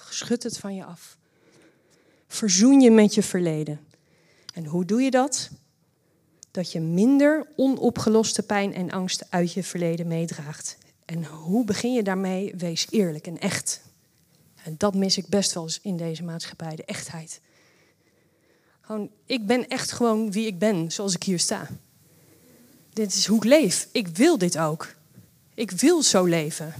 Schud 0.09 0.43
het 0.43 0.57
van 0.57 0.75
je 0.75 0.85
af. 0.85 1.17
Verzoen 2.33 2.81
je 2.81 2.91
met 2.91 3.13
je 3.13 3.23
verleden. 3.23 3.79
En 4.53 4.65
hoe 4.65 4.85
doe 4.85 5.01
je 5.01 5.11
dat? 5.11 5.49
dat 6.53 6.71
je 6.71 6.79
minder 6.79 7.47
onopgeloste 7.55 8.43
pijn 8.43 8.73
en 8.73 8.91
angst 8.91 9.25
uit 9.29 9.53
je 9.53 9.63
verleden 9.63 10.07
meedraagt. 10.07 10.77
En 11.05 11.25
hoe 11.25 11.65
begin 11.65 11.93
je 11.93 12.03
daarmee? 12.03 12.53
Wees 12.57 12.87
eerlijk 12.89 13.27
en 13.27 13.39
echt. 13.39 13.81
En 14.63 14.75
dat 14.77 14.95
mis 14.95 15.17
ik 15.17 15.27
best 15.27 15.53
wel 15.53 15.63
eens 15.63 15.79
in 15.81 15.97
deze 15.97 16.23
maatschappij, 16.23 16.75
de 16.75 16.85
echtheid. 16.85 17.41
Gewoon, 18.81 19.09
ik 19.25 19.45
ben 19.45 19.67
echt 19.67 19.91
gewoon 19.91 20.31
wie 20.31 20.47
ik 20.47 20.59
ben, 20.59 20.91
zoals 20.91 21.15
ik 21.15 21.23
hier 21.23 21.39
sta. 21.39 21.67
Dit 22.93 23.13
is 23.13 23.25
hoe 23.25 23.37
ik 23.37 23.43
leef. 23.43 23.87
Ik 23.91 24.07
wil 24.07 24.37
dit 24.37 24.57
ook. 24.57 24.95
Ik 25.53 25.71
wil 25.71 26.03
zo 26.03 26.25
leven. 26.25 26.73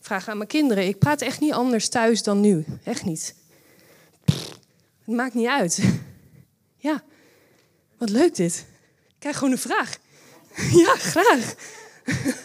Vraag 0.00 0.28
aan 0.28 0.36
mijn 0.36 0.48
kinderen. 0.48 0.86
Ik 0.86 0.98
praat 0.98 1.20
echt 1.20 1.40
niet 1.40 1.52
anders 1.52 1.88
thuis 1.88 2.22
dan 2.22 2.40
nu. 2.40 2.64
Echt 2.84 3.04
niet. 3.04 3.34
Het 5.04 5.14
maakt 5.14 5.34
niet 5.34 5.48
uit. 5.48 5.82
Ja, 6.76 7.02
wat 7.98 8.10
leuk 8.10 8.34
dit. 8.34 8.66
Ik 9.08 9.14
krijg 9.18 9.36
gewoon 9.36 9.52
een 9.52 9.58
vraag. 9.58 9.96
Ja, 10.84 10.94
graag. 10.96 11.54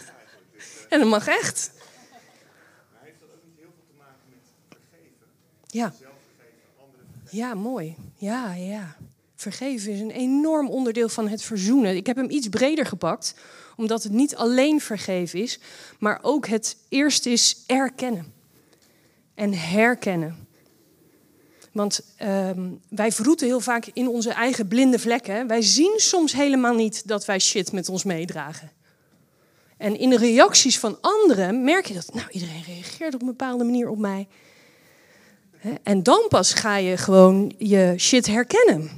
En 0.88 0.98
dat 0.98 1.08
mag 1.08 1.26
echt. 1.26 1.70
Maar 2.92 3.00
heeft 3.02 3.20
dat 3.20 3.28
ook 3.28 3.44
niet 3.44 3.56
heel 3.56 3.72
veel 3.74 3.84
te 3.86 3.94
maken 3.98 4.24
met 4.30 4.38
vergeven? 4.68 5.26
Ja. 5.66 5.92
Ja, 7.30 7.54
mooi. 7.54 7.96
Ja, 8.16 8.54
ja. 8.54 8.96
Vergeven 9.34 9.92
is 9.92 10.00
een 10.00 10.10
enorm 10.10 10.68
onderdeel 10.68 11.08
van 11.08 11.28
het 11.28 11.42
verzoenen. 11.42 11.96
Ik 11.96 12.06
heb 12.06 12.16
hem 12.16 12.30
iets 12.30 12.48
breder 12.48 12.86
gepakt, 12.86 13.34
omdat 13.76 14.02
het 14.02 14.12
niet 14.12 14.36
alleen 14.36 14.80
vergeven 14.80 15.40
is, 15.42 15.58
maar 15.98 16.18
ook 16.22 16.46
het 16.46 16.76
eerste 16.88 17.30
is 17.30 17.62
erkennen 17.66 18.32
en 19.34 19.52
herkennen. 19.54 20.47
Want 21.78 22.00
ehm, 22.16 22.70
wij 22.88 23.12
verroeten 23.12 23.46
heel 23.46 23.60
vaak 23.60 23.86
in 23.92 24.08
onze 24.08 24.30
eigen 24.30 24.68
blinde 24.68 24.98
vlekken. 24.98 25.46
Wij 25.46 25.62
zien 25.62 25.94
soms 25.96 26.32
helemaal 26.32 26.74
niet 26.74 27.08
dat 27.08 27.24
wij 27.24 27.38
shit 27.38 27.72
met 27.72 27.88
ons 27.88 28.04
meedragen. 28.04 28.72
En 29.76 29.98
in 29.98 30.10
de 30.10 30.16
reacties 30.16 30.78
van 30.78 30.98
anderen 31.00 31.64
merk 31.64 31.86
je 31.86 31.94
dat, 31.94 32.14
nou, 32.14 32.26
iedereen 32.30 32.62
reageert 32.66 33.14
op 33.14 33.20
een 33.20 33.26
bepaalde 33.26 33.64
manier 33.64 33.88
op 33.88 33.98
mij. 33.98 34.28
En 35.82 36.02
dan 36.02 36.26
pas 36.28 36.52
ga 36.52 36.76
je 36.76 36.96
gewoon 36.96 37.54
je 37.58 37.94
shit 37.98 38.26
herkennen. 38.26 38.90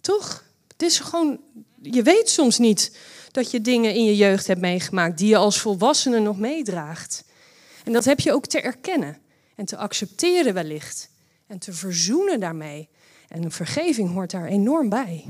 Toch? 0.00 0.44
Het 0.68 0.82
is 0.82 0.98
gewoon, 0.98 1.40
je 1.82 2.02
weet 2.02 2.30
soms 2.30 2.58
niet 2.58 2.96
dat 3.32 3.50
je 3.50 3.60
dingen 3.60 3.94
in 3.94 4.04
je 4.04 4.16
jeugd 4.16 4.46
hebt 4.46 4.60
meegemaakt 4.60 5.18
die 5.18 5.28
je 5.28 5.36
als 5.36 5.60
volwassene 5.60 6.18
nog 6.18 6.38
meedraagt. 6.38 7.24
En 7.84 7.92
dat 7.92 8.04
heb 8.04 8.20
je 8.20 8.32
ook 8.32 8.46
te 8.46 8.60
erkennen 8.60 9.18
en 9.56 9.64
te 9.64 9.76
accepteren 9.76 10.54
wellicht 10.54 11.10
en 11.50 11.58
te 11.58 11.72
verzoenen 11.72 12.40
daarmee. 12.40 12.88
En 13.28 13.50
vergeving 13.50 14.12
hoort 14.12 14.30
daar 14.30 14.46
enorm 14.46 14.88
bij. 14.88 15.24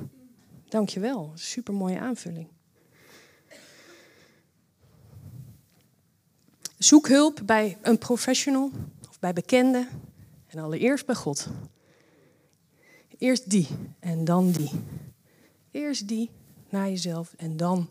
Dankjewel, 0.69 1.33
super 1.35 1.75
mooie 1.75 1.99
aanvulling. 1.99 2.49
Zoek 6.79 7.09
hulp 7.09 7.41
bij 7.45 7.79
een 7.83 7.99
professional 7.99 8.71
of 9.09 9.19
bij 9.19 9.33
bekenden 9.33 9.89
en 10.47 10.59
allereerst 10.59 11.07
bij 11.07 11.15
God. 11.15 11.49
Eerst 13.19 13.51
die 13.51 13.67
en 13.99 14.25
dan 14.25 14.51
die. 14.51 14.71
Eerst 15.71 16.09
die 16.09 16.31
naar 16.69 16.89
jezelf 16.89 17.35
en 17.37 17.57
dan. 17.57 17.89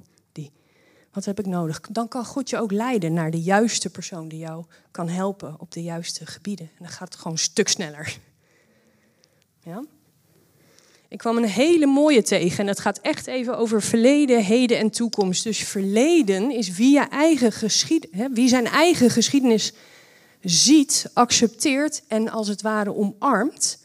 Wat 1.19 1.27
heb 1.27 1.39
ik 1.39 1.51
nodig? 1.51 1.81
Dan 1.81 2.07
kan 2.07 2.25
God 2.25 2.49
je 2.49 2.57
ook 2.57 2.71
leiden 2.71 3.13
naar 3.13 3.31
de 3.31 3.41
juiste 3.41 3.89
persoon 3.89 4.27
die 4.27 4.39
jou 4.39 4.65
kan 4.91 5.09
helpen 5.09 5.55
op 5.57 5.71
de 5.71 5.83
juiste 5.83 6.25
gebieden. 6.25 6.65
En 6.65 6.83
dan 6.83 6.87
gaat 6.87 7.07
het 7.07 7.17
gewoon 7.17 7.33
een 7.33 7.39
stuk 7.39 7.67
sneller. 7.67 8.17
Ja? 9.63 9.83
Ik 11.07 11.17
kwam 11.17 11.37
een 11.37 11.45
hele 11.49 11.85
mooie 11.85 12.21
tegen 12.21 12.59
en 12.59 12.67
het 12.67 12.79
gaat 12.79 12.99
echt 12.99 13.27
even 13.27 13.57
over 13.57 13.81
verleden, 13.81 14.43
heden 14.43 14.77
en 14.77 14.89
toekomst. 14.89 15.43
Dus 15.43 15.59
verleden 15.59 16.51
is 16.51 16.71
wie, 16.71 16.99
eigen 16.99 17.51
geschied, 17.51 18.07
hè, 18.11 18.29
wie 18.29 18.47
zijn 18.47 18.65
eigen 18.65 19.09
geschiedenis 19.09 19.73
ziet, 20.41 21.09
accepteert 21.13 22.03
en 22.07 22.29
als 22.29 22.47
het 22.47 22.61
ware 22.61 22.95
omarmt. 22.95 23.79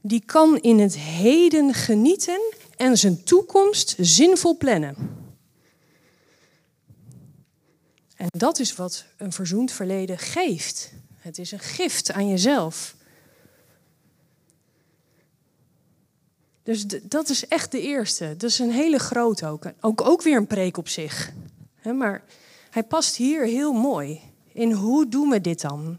Die 0.00 0.22
kan 0.26 0.58
in 0.58 0.78
het 0.78 0.98
heden 0.98 1.74
genieten 1.74 2.40
en 2.76 2.98
zijn 2.98 3.22
toekomst 3.22 3.94
zinvol 3.98 4.56
plannen. 4.56 5.22
En 8.24 8.38
dat 8.38 8.58
is 8.58 8.74
wat 8.74 9.04
een 9.16 9.32
verzoend 9.32 9.72
verleden 9.72 10.18
geeft. 10.18 10.92
Het 11.18 11.38
is 11.38 11.52
een 11.52 11.58
gift 11.58 12.12
aan 12.12 12.28
jezelf. 12.28 12.96
Dus 16.62 16.86
dat 17.02 17.28
is 17.28 17.48
echt 17.48 17.70
de 17.70 17.80
eerste. 17.80 18.34
Dat 18.36 18.50
is 18.50 18.58
een 18.58 18.70
hele 18.70 18.98
grote 18.98 19.46
ook. 19.46 19.72
Ook, 19.80 20.00
ook 20.00 20.22
weer 20.22 20.36
een 20.36 20.46
preek 20.46 20.76
op 20.76 20.88
zich. 20.88 21.32
maar 21.82 22.24
hij 22.70 22.82
past 22.82 23.16
hier 23.16 23.44
heel 23.44 23.72
mooi 23.72 24.20
in 24.52 24.72
hoe 24.72 25.08
doen 25.08 25.28
we 25.28 25.40
dit 25.40 25.60
dan? 25.60 25.98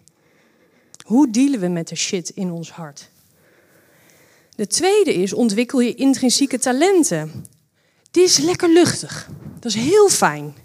Hoe 1.03 1.31
dealen 1.31 1.59
we 1.59 1.67
met 1.67 1.87
de 1.87 1.95
shit 1.95 2.29
in 2.29 2.51
ons 2.51 2.71
hart? 2.71 3.09
De 4.55 4.67
tweede 4.67 5.13
is 5.13 5.33
ontwikkel 5.33 5.79
je 5.79 5.95
intrinsieke 5.95 6.59
talenten. 6.59 7.45
Die 8.11 8.23
is 8.23 8.37
lekker 8.37 8.69
luchtig. 8.69 9.29
Dat 9.59 9.75
is 9.75 9.81
heel 9.81 10.09
fijn. 10.09 10.63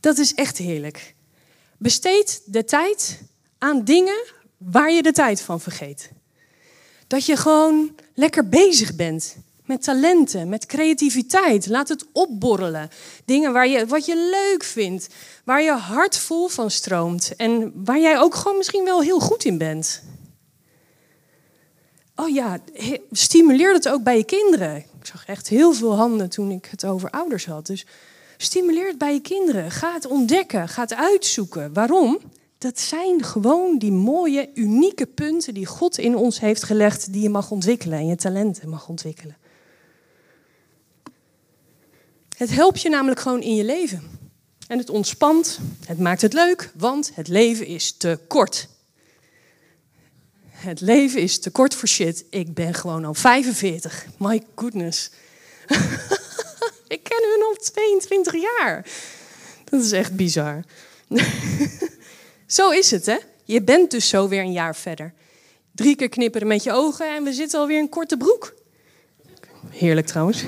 Dat 0.00 0.18
is 0.18 0.34
echt 0.34 0.58
heerlijk. 0.58 1.14
Besteed 1.78 2.42
de 2.44 2.64
tijd 2.64 3.22
aan 3.58 3.84
dingen 3.84 4.24
waar 4.56 4.92
je 4.92 5.02
de 5.02 5.12
tijd 5.12 5.40
van 5.40 5.60
vergeet. 5.60 6.10
Dat 7.06 7.26
je 7.26 7.36
gewoon 7.36 7.94
lekker 8.14 8.48
bezig 8.48 8.94
bent 8.94 9.36
met 9.70 9.82
talenten, 9.82 10.48
met 10.48 10.66
creativiteit. 10.66 11.66
Laat 11.66 11.88
het 11.88 12.06
opborrelen. 12.12 12.90
Dingen 13.24 13.52
waar 13.52 13.68
je, 13.68 13.86
wat 13.86 14.06
je 14.06 14.16
leuk 14.30 14.64
vindt, 14.64 15.08
waar 15.44 15.62
je 15.62 15.72
hart 15.72 16.18
vol 16.18 16.48
van 16.48 16.70
stroomt 16.70 17.36
en 17.36 17.72
waar 17.84 18.00
jij 18.00 18.18
ook 18.18 18.34
gewoon 18.34 18.56
misschien 18.56 18.84
wel 18.84 19.02
heel 19.02 19.20
goed 19.20 19.44
in 19.44 19.58
bent. 19.58 20.02
Oh 22.14 22.28
ja, 22.28 22.58
stimuleer 23.12 23.72
het 23.72 23.88
ook 23.88 24.02
bij 24.02 24.16
je 24.16 24.24
kinderen. 24.24 24.76
Ik 24.76 25.06
zag 25.06 25.26
echt 25.26 25.48
heel 25.48 25.72
veel 25.72 25.96
handen 25.96 26.28
toen 26.28 26.50
ik 26.50 26.68
het 26.70 26.84
over 26.84 27.10
ouders 27.10 27.46
had. 27.46 27.66
Dus 27.66 27.86
stimuleer 28.42 28.86
het 28.86 28.98
bij 28.98 29.12
je 29.12 29.20
kinderen. 29.20 29.70
Ga 29.70 29.94
het 29.94 30.06
ontdekken, 30.06 30.68
ga 30.68 30.82
het 30.82 30.94
uitzoeken. 30.94 31.72
Waarom? 31.72 32.20
dat 32.60 32.80
zijn 32.80 33.24
gewoon 33.24 33.78
die 33.78 33.92
mooie, 33.92 34.50
unieke 34.54 35.06
punten 35.06 35.54
die 35.54 35.66
God 35.66 35.98
in 35.98 36.16
ons 36.16 36.40
heeft 36.40 36.62
gelegd, 36.62 37.12
die 37.12 37.22
je 37.22 37.28
mag 37.28 37.50
ontwikkelen 37.50 37.98
en 37.98 38.06
je 38.06 38.16
talenten 38.16 38.68
mag 38.68 38.88
ontwikkelen. 38.88 39.36
Het 42.36 42.50
helpt 42.50 42.82
je 42.82 42.88
namelijk 42.88 43.20
gewoon 43.20 43.42
in 43.42 43.54
je 43.54 43.64
leven. 43.64 44.02
En 44.66 44.78
het 44.78 44.90
ontspant, 44.90 45.58
het 45.84 45.98
maakt 45.98 46.20
het 46.20 46.32
leuk, 46.32 46.72
want 46.74 47.10
het 47.14 47.28
leven 47.28 47.66
is 47.66 47.92
te 47.92 48.18
kort. 48.28 48.68
Het 50.48 50.80
leven 50.80 51.20
is 51.20 51.40
te 51.40 51.50
kort 51.50 51.74
voor 51.74 51.88
shit. 51.88 52.24
Ik 52.30 52.54
ben 52.54 52.74
gewoon 52.74 53.04
al 53.04 53.14
45. 53.14 54.06
My 54.18 54.42
goodness. 54.54 55.10
Ik 56.90 57.02
ken 57.02 57.22
hun 57.30 57.42
al 57.48 57.54
22 57.54 58.34
jaar. 58.40 58.86
Dat 59.64 59.80
is 59.80 59.92
echt 59.92 60.16
bizar. 60.16 60.64
Zo 62.46 62.70
is 62.70 62.90
het, 62.90 63.06
hè? 63.06 63.16
Je 63.44 63.62
bent 63.62 63.90
dus 63.90 64.08
zo 64.08 64.28
weer 64.28 64.40
een 64.40 64.52
jaar 64.52 64.76
verder. 64.76 65.14
Drie 65.74 65.96
keer 65.96 66.08
knipperen 66.08 66.46
met 66.46 66.62
je 66.62 66.72
ogen 66.72 67.14
en 67.14 67.24
we 67.24 67.32
zitten 67.32 67.60
alweer 67.60 67.78
in 67.78 67.88
korte 67.88 68.16
broek. 68.16 68.54
Heerlijk 69.68 70.06
trouwens. 70.06 70.44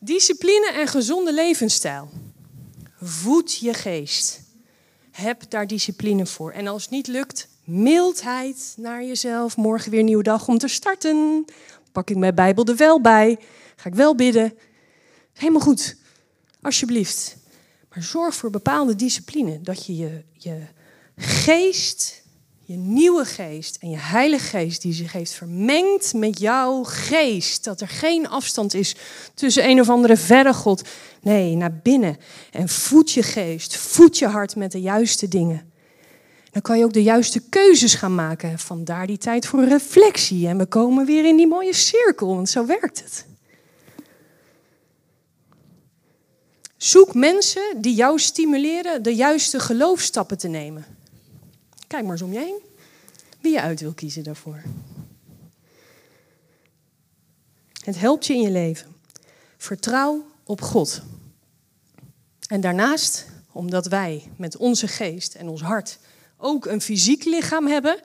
Discipline 0.00 0.70
en 0.72 0.86
gezonde 0.86 1.32
levensstijl. 1.32 2.10
Voed 3.00 3.56
je 3.56 3.74
geest. 3.74 4.40
Heb 5.10 5.42
daar 5.48 5.66
discipline 5.66 6.26
voor. 6.26 6.52
En 6.52 6.66
als 6.66 6.82
het 6.82 6.90
niet 6.90 7.06
lukt, 7.06 7.48
mildheid 7.64 8.74
naar 8.76 9.04
jezelf. 9.04 9.56
Morgen 9.56 9.90
weer 9.90 10.00
een 10.00 10.06
nieuwe 10.06 10.22
dag 10.22 10.48
om 10.48 10.58
te 10.58 10.68
starten. 10.68 11.44
Pak 11.92 12.10
ik 12.10 12.16
mijn 12.16 12.34
Bijbel 12.34 12.64
er 12.64 12.76
wel 12.76 13.00
bij. 13.00 13.38
Ga 13.76 13.88
ik 13.88 13.94
wel 13.94 14.14
bidden. 14.14 14.58
Helemaal 15.32 15.60
goed. 15.60 15.96
Alsjeblieft. 16.62 17.36
Maar 17.88 18.02
zorg 18.02 18.34
voor 18.34 18.50
bepaalde 18.50 18.96
discipline. 18.96 19.60
Dat 19.60 19.86
je 19.86 19.96
je, 19.96 20.24
je 20.32 20.60
geest, 21.16 22.22
je 22.64 22.76
nieuwe 22.76 23.24
geest 23.24 23.76
en 23.80 23.90
je 23.90 23.96
heilige 23.96 24.46
geest 24.46 24.82
die 24.82 24.92
zich 24.92 25.12
heeft 25.12 25.32
vermengd 25.32 26.14
met 26.14 26.38
jouw 26.38 26.82
geest. 26.82 27.64
Dat 27.64 27.80
er 27.80 27.88
geen 27.88 28.28
afstand 28.28 28.74
is 28.74 28.96
tussen 29.34 29.68
een 29.68 29.80
of 29.80 29.88
andere 29.88 30.16
verre 30.16 30.54
God. 30.54 30.82
Nee, 31.20 31.56
naar 31.56 31.80
binnen. 31.82 32.16
En 32.50 32.68
voed 32.68 33.10
je 33.10 33.22
geest, 33.22 33.76
voed 33.76 34.18
je 34.18 34.26
hart 34.26 34.56
met 34.56 34.72
de 34.72 34.80
juiste 34.80 35.28
dingen. 35.28 35.71
Dan 36.52 36.62
kan 36.62 36.78
je 36.78 36.84
ook 36.84 36.92
de 36.92 37.02
juiste 37.02 37.40
keuzes 37.40 37.94
gaan 37.94 38.14
maken. 38.14 38.58
Vandaar 38.58 39.06
die 39.06 39.18
tijd 39.18 39.46
voor 39.46 39.64
reflectie. 39.64 40.48
En 40.48 40.58
we 40.58 40.66
komen 40.66 41.06
weer 41.06 41.24
in 41.24 41.36
die 41.36 41.46
mooie 41.46 41.74
cirkel, 41.74 42.34
want 42.34 42.48
zo 42.48 42.66
werkt 42.66 43.02
het. 43.02 43.26
Zoek 46.76 47.14
mensen 47.14 47.80
die 47.80 47.94
jou 47.94 48.18
stimuleren 48.18 49.02
de 49.02 49.14
juiste 49.14 49.60
geloofstappen 49.60 50.38
te 50.38 50.48
nemen. 50.48 50.84
Kijk 51.86 52.02
maar 52.02 52.12
eens 52.12 52.22
om 52.22 52.32
je 52.32 52.38
heen. 52.38 52.60
Wie 53.40 53.52
je 53.52 53.60
uit 53.60 53.80
wil 53.80 53.92
kiezen 53.92 54.22
daarvoor. 54.22 54.62
Het 57.84 57.98
helpt 57.98 58.26
je 58.26 58.34
in 58.34 58.40
je 58.40 58.50
leven. 58.50 58.96
Vertrouw 59.56 60.24
op 60.44 60.60
God. 60.60 61.02
En 62.46 62.60
daarnaast, 62.60 63.26
omdat 63.52 63.86
wij 63.86 64.30
met 64.36 64.56
onze 64.56 64.88
geest 64.88 65.34
en 65.34 65.48
ons 65.48 65.62
hart 65.62 65.98
ook 66.42 66.66
een 66.66 66.80
fysiek 66.80 67.24
lichaam 67.24 67.66
hebben, 67.66 68.00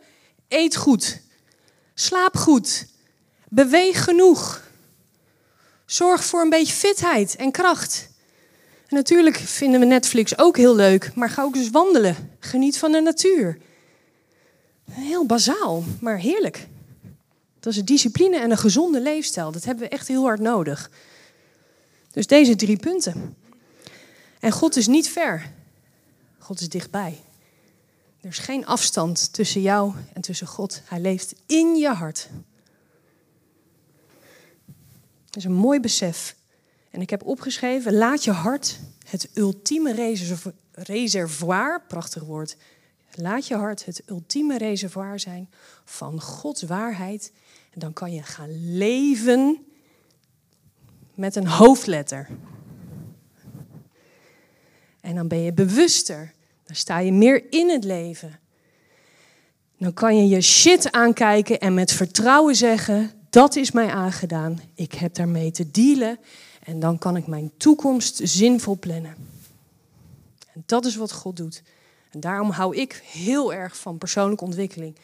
eet 0.47 0.75
goed. 0.75 1.21
Slaap 1.93 2.37
goed. 2.37 2.87
Beweeg 3.49 4.03
genoeg. 4.03 4.63
Zorg 5.85 6.23
voor 6.23 6.41
een 6.41 6.49
beetje 6.49 6.73
fitheid 6.73 7.35
en 7.35 7.51
kracht. 7.51 8.09
Natuurlijk 8.89 9.37
vinden 9.37 9.79
we 9.79 9.85
Netflix 9.85 10.37
ook 10.37 10.57
heel 10.57 10.75
leuk, 10.75 11.15
maar 11.15 11.29
ga 11.29 11.43
ook 11.43 11.55
eens 11.55 11.69
wandelen. 11.69 12.37
Geniet 12.39 12.77
van 12.77 12.91
de 12.91 13.01
natuur. 13.01 13.57
Heel 14.91 15.25
bazaal, 15.25 15.83
maar 16.01 16.17
heerlijk. 16.17 16.67
Dat 17.59 17.73
is 17.73 17.79
een 17.79 17.85
discipline 17.85 18.39
en 18.39 18.51
een 18.51 18.57
gezonde 18.57 19.01
leefstijl. 19.01 19.51
Dat 19.51 19.63
hebben 19.63 19.83
we 19.83 19.89
echt 19.89 20.07
heel 20.07 20.23
hard 20.23 20.39
nodig. 20.39 20.89
Dus 22.11 22.27
deze 22.27 22.55
drie 22.55 22.77
punten. 22.77 23.35
En 24.39 24.51
God 24.51 24.75
is 24.75 24.87
niet 24.87 25.09
ver. 25.09 25.51
God 26.39 26.61
is 26.61 26.69
dichtbij. 26.69 27.21
Er 28.27 28.33
is 28.33 28.39
geen 28.39 28.65
afstand 28.65 29.33
tussen 29.33 29.61
jou 29.61 29.93
en 30.13 30.21
tussen 30.21 30.47
God. 30.47 30.81
Hij 30.85 30.99
leeft 30.99 31.35
in 31.45 31.75
je 31.75 31.87
hart. 31.87 32.29
Dat 35.25 35.35
is 35.35 35.43
een 35.43 35.53
mooi 35.53 35.79
besef. 35.79 36.35
En 36.91 37.01
ik 37.01 37.09
heb 37.09 37.23
opgeschreven: 37.23 37.93
laat 37.93 38.23
je 38.23 38.31
hart 38.31 38.79
het 39.05 39.29
ultieme 39.33 40.17
reservoir, 40.71 41.81
prachtig 41.87 42.23
woord, 42.23 42.57
laat 43.13 43.47
je 43.47 43.55
hart 43.55 43.85
het 43.85 44.01
ultieme 44.05 44.57
reservoir 44.57 45.19
zijn 45.19 45.49
van 45.85 46.21
Gods 46.21 46.61
waarheid. 46.61 47.31
En 47.73 47.79
dan 47.79 47.93
kan 47.93 48.13
je 48.13 48.23
gaan 48.23 48.77
leven 48.77 49.65
met 51.15 51.35
een 51.35 51.47
hoofdletter. 51.47 52.29
En 55.01 55.15
dan 55.15 55.27
ben 55.27 55.39
je 55.39 55.53
bewuster. 55.53 56.35
Dan 56.67 56.75
sta 56.75 56.99
je 56.99 57.11
meer 57.11 57.51
in 57.51 57.69
het 57.69 57.83
leven. 57.83 58.39
Dan 59.77 59.93
kan 59.93 60.17
je 60.17 60.27
je 60.27 60.41
shit 60.41 60.91
aankijken 60.91 61.59
en 61.59 61.73
met 61.73 61.91
vertrouwen 61.91 62.55
zeggen: 62.55 63.11
dat 63.29 63.55
is 63.55 63.71
mij 63.71 63.89
aangedaan. 63.89 64.59
Ik 64.73 64.93
heb 64.93 65.13
daarmee 65.13 65.51
te 65.51 65.71
dealen. 65.71 66.19
En 66.63 66.79
dan 66.79 66.97
kan 66.97 67.15
ik 67.15 67.27
mijn 67.27 67.51
toekomst 67.57 68.19
zinvol 68.23 68.77
plannen. 68.79 69.15
En 70.53 70.63
dat 70.65 70.85
is 70.85 70.95
wat 70.95 71.11
God 71.11 71.37
doet. 71.37 71.63
En 72.11 72.19
daarom 72.19 72.49
hou 72.49 72.75
ik 72.75 73.01
heel 73.05 73.53
erg 73.53 73.77
van 73.77 73.97
persoonlijke 73.97 74.43
ontwikkeling. 74.43 74.95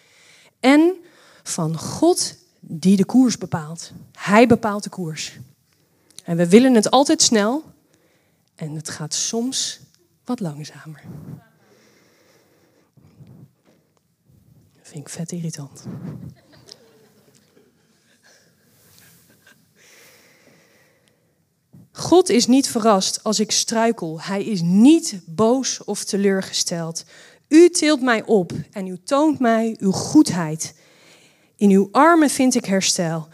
En 0.59 0.95
van 1.43 1.77
God 1.77 2.37
die 2.59 2.97
de 2.97 3.05
koers 3.05 3.37
bepaalt. 3.37 3.91
Hij 4.17 4.47
bepaalt 4.47 4.83
de 4.83 4.89
koers. 4.89 5.39
En 6.23 6.37
we 6.37 6.49
willen 6.49 6.73
het 6.73 6.91
altijd 6.91 7.21
snel. 7.21 7.63
En 8.55 8.75
het 8.75 8.89
gaat 8.89 9.13
soms 9.13 9.79
wat 10.25 10.39
langzamer. 10.39 11.01
Dat 14.77 14.82
vind 14.93 15.07
ik 15.07 15.13
vet 15.13 15.31
irritant. 15.31 15.85
God 21.91 22.29
is 22.29 22.47
niet 22.47 22.69
verrast 22.69 23.23
als 23.23 23.39
ik 23.39 23.51
struikel. 23.51 24.21
Hij 24.21 24.43
is 24.43 24.61
niet 24.61 25.21
boos 25.25 25.83
of 25.83 26.03
teleurgesteld. 26.03 27.05
U 27.47 27.69
tilt 27.69 28.01
mij 28.01 28.23
op 28.23 28.51
en 28.71 28.87
u 28.87 28.97
toont 29.03 29.39
mij 29.39 29.75
uw 29.79 29.91
goedheid. 29.91 30.75
In 31.55 31.69
uw 31.69 31.87
armen 31.91 32.29
vind 32.29 32.55
ik 32.55 32.65
herstel. 32.65 33.27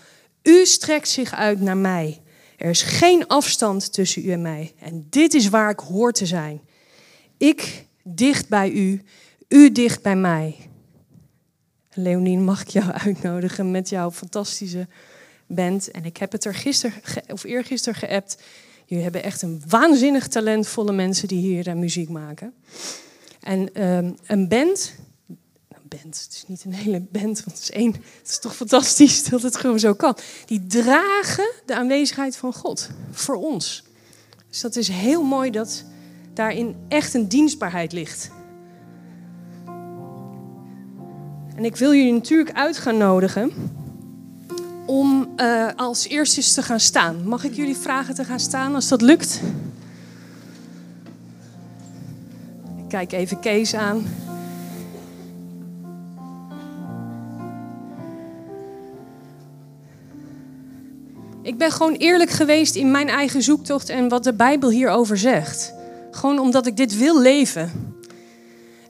U 0.44 0.66
strekt 0.66 1.10
zich 1.10 1.34
uit 1.34 1.62
naar 1.62 1.78
mij. 1.78 2.22
Er 2.58 2.70
is 2.70 2.82
geen 2.82 3.28
afstand 3.28 3.94
tussen 3.94 4.26
u 4.26 4.32
en 4.32 4.42
mij. 4.42 4.74
En 4.80 5.08
dit 5.10 5.34
is 5.34 5.50
waar 5.50 5.70
ik 5.70 5.80
hoor 5.80 6.12
te 6.12 6.26
zijn. 6.26 6.62
Ik 7.38 7.86
dicht 8.04 8.50
bij 8.50 8.70
u, 8.70 9.02
u 9.48 9.72
dicht 9.72 10.02
bij 10.02 10.16
mij. 10.16 10.69
Leonien, 12.02 12.44
mag 12.44 12.62
ik 12.62 12.68
jou 12.68 12.92
uitnodigen 13.06 13.72
met 13.72 13.90
jouw 13.90 14.12
fantastische 14.12 14.88
band? 15.48 15.92
En 15.92 16.06
ik 16.06 16.18
heb 16.18 16.32
het 16.32 16.46
er 16.46 16.56
gisteren 16.56 17.02
of 17.28 17.44
eergisteren 17.44 18.00
geappt. 18.00 18.38
Jullie 18.86 19.04
hebben 19.04 19.24
echt 19.24 19.42
een 19.42 19.64
waanzinnig 19.68 20.28
talentvolle 20.28 20.92
mensen 20.92 21.28
die 21.28 21.40
hier 21.40 21.68
uh, 21.68 21.74
muziek 21.74 22.10
maken. 22.10 22.54
En 23.40 23.84
um, 23.88 24.18
een 24.26 24.48
band, 24.48 24.94
een 25.68 25.88
band, 25.88 26.22
het 26.24 26.34
is 26.34 26.44
niet 26.48 26.64
een 26.66 26.74
hele 26.74 27.00
band, 27.00 27.44
want 27.44 27.58
het 27.58 27.62
is 27.62 27.72
één. 27.72 27.92
Het 27.92 28.30
is 28.30 28.40
toch 28.40 28.56
fantastisch 28.56 29.24
dat 29.30 29.42
het 29.42 29.56
gewoon 29.56 29.80
zo 29.80 29.94
kan. 29.94 30.18
Die 30.46 30.68
dragen 30.68 31.52
de 31.66 31.76
aanwezigheid 31.76 32.36
van 32.38 32.54
God 32.54 32.90
voor 33.12 33.36
ons. 33.36 33.84
Dus 34.50 34.62
dat 34.62 34.76
is 34.76 34.88
heel 34.88 35.24
mooi 35.24 35.52
dat 35.52 35.84
daarin 36.34 36.76
echt 36.88 37.14
een 37.14 37.28
dienstbaarheid 37.28 37.92
ligt. 37.92 38.30
En 41.60 41.66
ik 41.66 41.76
wil 41.76 41.94
jullie 41.94 42.14
natuurlijk 42.14 42.52
uit 42.52 42.78
gaan 42.78 42.98
nodigen 42.98 43.52
om 44.86 45.34
uh, 45.38 45.68
als 45.76 46.08
eerste 46.08 46.54
te 46.54 46.64
gaan 46.64 46.80
staan. 46.80 47.28
Mag 47.28 47.44
ik 47.44 47.54
jullie 47.54 47.78
vragen 47.78 48.16
te 48.16 48.24
gaan 48.24 48.40
staan 48.40 48.76
als 48.76 48.88
dat 48.88 49.02
lukt? 49.02 49.42
Ik 52.78 52.88
kijk 52.88 53.12
even 53.12 53.40
Kees 53.40 53.76
aan. 53.76 54.06
Ik 61.42 61.58
ben 61.58 61.72
gewoon 61.72 61.94
eerlijk 61.94 62.30
geweest 62.30 62.76
in 62.76 62.92
mijn 62.92 63.08
eigen 63.08 63.42
zoektocht 63.42 63.90
en 63.90 64.10
wat 64.10 64.24
de 64.24 64.34
Bijbel 64.34 64.70
hierover 64.70 65.18
zegt. 65.18 65.74
Gewoon 66.12 66.40
omdat 66.40 66.66
ik 66.66 66.78
dit 66.78 66.98
wil 66.98 67.22
leven. 67.22 67.89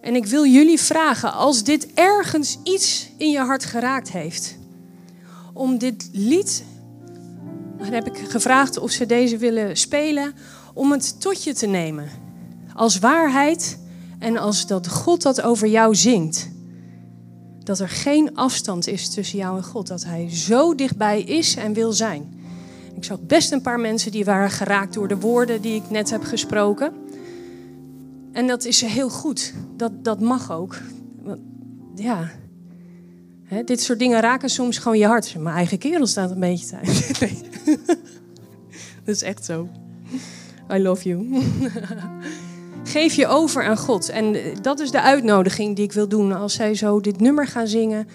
En 0.02 0.16
ik 0.16 0.26
wil 0.26 0.46
jullie 0.46 0.80
vragen, 0.80 1.34
als 1.34 1.64
dit 1.64 1.94
ergens 1.94 2.58
iets 2.64 3.10
in 3.18 3.30
je 3.30 3.40
hart 3.40 3.66
geraakt 3.66 4.12
heeft, 4.12 4.58
om 5.54 5.78
dit 5.78 6.10
lied, 6.12 6.64
dan 7.78 7.92
heb 7.92 8.08
ik 8.08 8.18
gevraagd 8.18 8.78
of 8.78 8.92
ze 8.92 9.06
deze 9.06 9.38
willen 9.38 9.78
spelen, 9.78 10.34
om 10.74 10.92
het 10.92 11.22
tot 11.22 11.44
je 11.44 11.54
te 11.54 11.68
nemen. 11.68 12.10
Als 12.74 13.00
waarheid 13.00 13.80
en 14.20 14.38
als 14.38 14.68
dat 14.68 14.88
God 14.88 15.22
dat 15.22 15.42
over 15.42 15.68
jou 15.68 15.96
zingt. 15.96 16.50
Dat 17.64 17.80
er 17.80 17.90
geen 17.90 18.36
afstand 18.36 18.88
is 18.88 19.10
tussen 19.10 19.38
jou 19.38 19.58
en 19.58 19.64
God. 19.64 19.88
Dat 19.88 20.04
Hij 20.04 20.30
zo 20.30 20.76
dichtbij 20.76 21.22
is 21.22 21.56
en 21.56 21.74
wil 21.74 21.92
zijn. 21.92 22.34
Ik 22.96 23.04
zag 23.04 23.20
best 23.22 23.52
een 23.52 23.62
paar 23.62 23.80
mensen 23.80 24.12
die 24.12 24.26
waren 24.26 24.52
geraakt 24.52 24.94
door 24.94 25.08
de 25.08 25.20
woorden 25.20 25.62
die 25.62 25.76
ik 25.76 25.90
net 25.90 26.10
heb 26.10 26.24
gesproken. 26.24 26.94
En 28.32 28.48
dat 28.48 28.66
is 28.66 28.82
heel 28.82 29.10
goed. 29.10 29.54
Dat, 29.78 30.04
dat 30.04 30.20
mag 30.20 30.52
ook. 30.52 30.78
Ja. 31.96 32.32
dit 33.66 33.82
soort 33.82 34.00
dingen 34.00 34.22
raken 34.22 34.50
soms 34.50 34.78
gewoon 34.78 34.98
je 34.98 35.06
hart. 35.06 35.36
Mijn 35.38 35.56
eigen 35.56 35.78
kerel 35.78 36.08
staat 36.08 36.32
een 36.32 36.40
beetje 36.40 36.66
thuis. 36.66 37.08
Dat 39.06 39.16
is 39.16 39.22
echt 39.22 39.46
zo. 39.46 39.70
I 40.72 40.82
love 40.82 41.08
you. 41.08 41.28
Geef 42.84 43.14
je 43.14 43.28
over 43.28 43.64
aan 43.64 43.78
God. 43.78 44.10
En 44.10 44.36
dat 44.62 44.80
is 44.80 44.92
de 44.92 45.02
uitnodiging 45.02 45.76
die 45.76 45.86
ik 45.86 45.92
wil 45.92 46.08
doen 46.08 46.32
als 46.32 46.54
zij 46.54 46.76
zo 46.76 47.00
dit 47.00 47.20
nummer 47.20 47.48
gaan 47.48 47.68
zingen. 47.68 48.08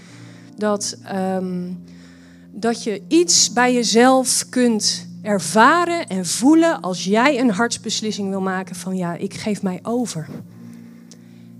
Dat, 0.57 0.97
ehm, 1.05 1.73
dat 2.51 2.83
je 2.83 3.03
iets 3.09 3.53
bij 3.53 3.75
jezelf 3.75 4.47
kunt 4.49 5.09
ervaren 5.25 6.07
en 6.07 6.27
voelen 6.27 6.81
als 6.81 7.05
jij 7.05 7.41
een 7.41 7.51
hartsbeslissing 7.51 8.29
wil 8.29 8.41
maken 8.41 8.77
van 8.77 8.97
ja, 8.97 9.15
ik 9.15 9.35
geef 9.35 9.63
mij 9.63 9.79
over. 9.83 10.29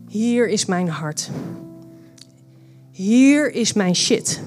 Hier 0.09 0.49
is 0.49 0.65
mijn 0.65 0.89
hart. 0.89 1.31
Hier 2.91 3.53
is 3.53 3.73
mijn 3.73 3.95
shit. 3.95 4.43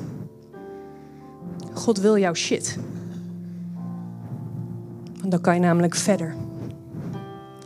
God 1.74 2.00
wil 2.00 2.18
jouw 2.18 2.34
shit. 2.34 2.78
Want 5.20 5.32
dan 5.32 5.42
kan 5.42 5.54
je 5.54 5.60
namelijk 5.60 5.96
verder. 5.96 6.36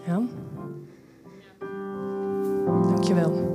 Ja? 0.05 0.21
Dankjewel. 2.83 3.50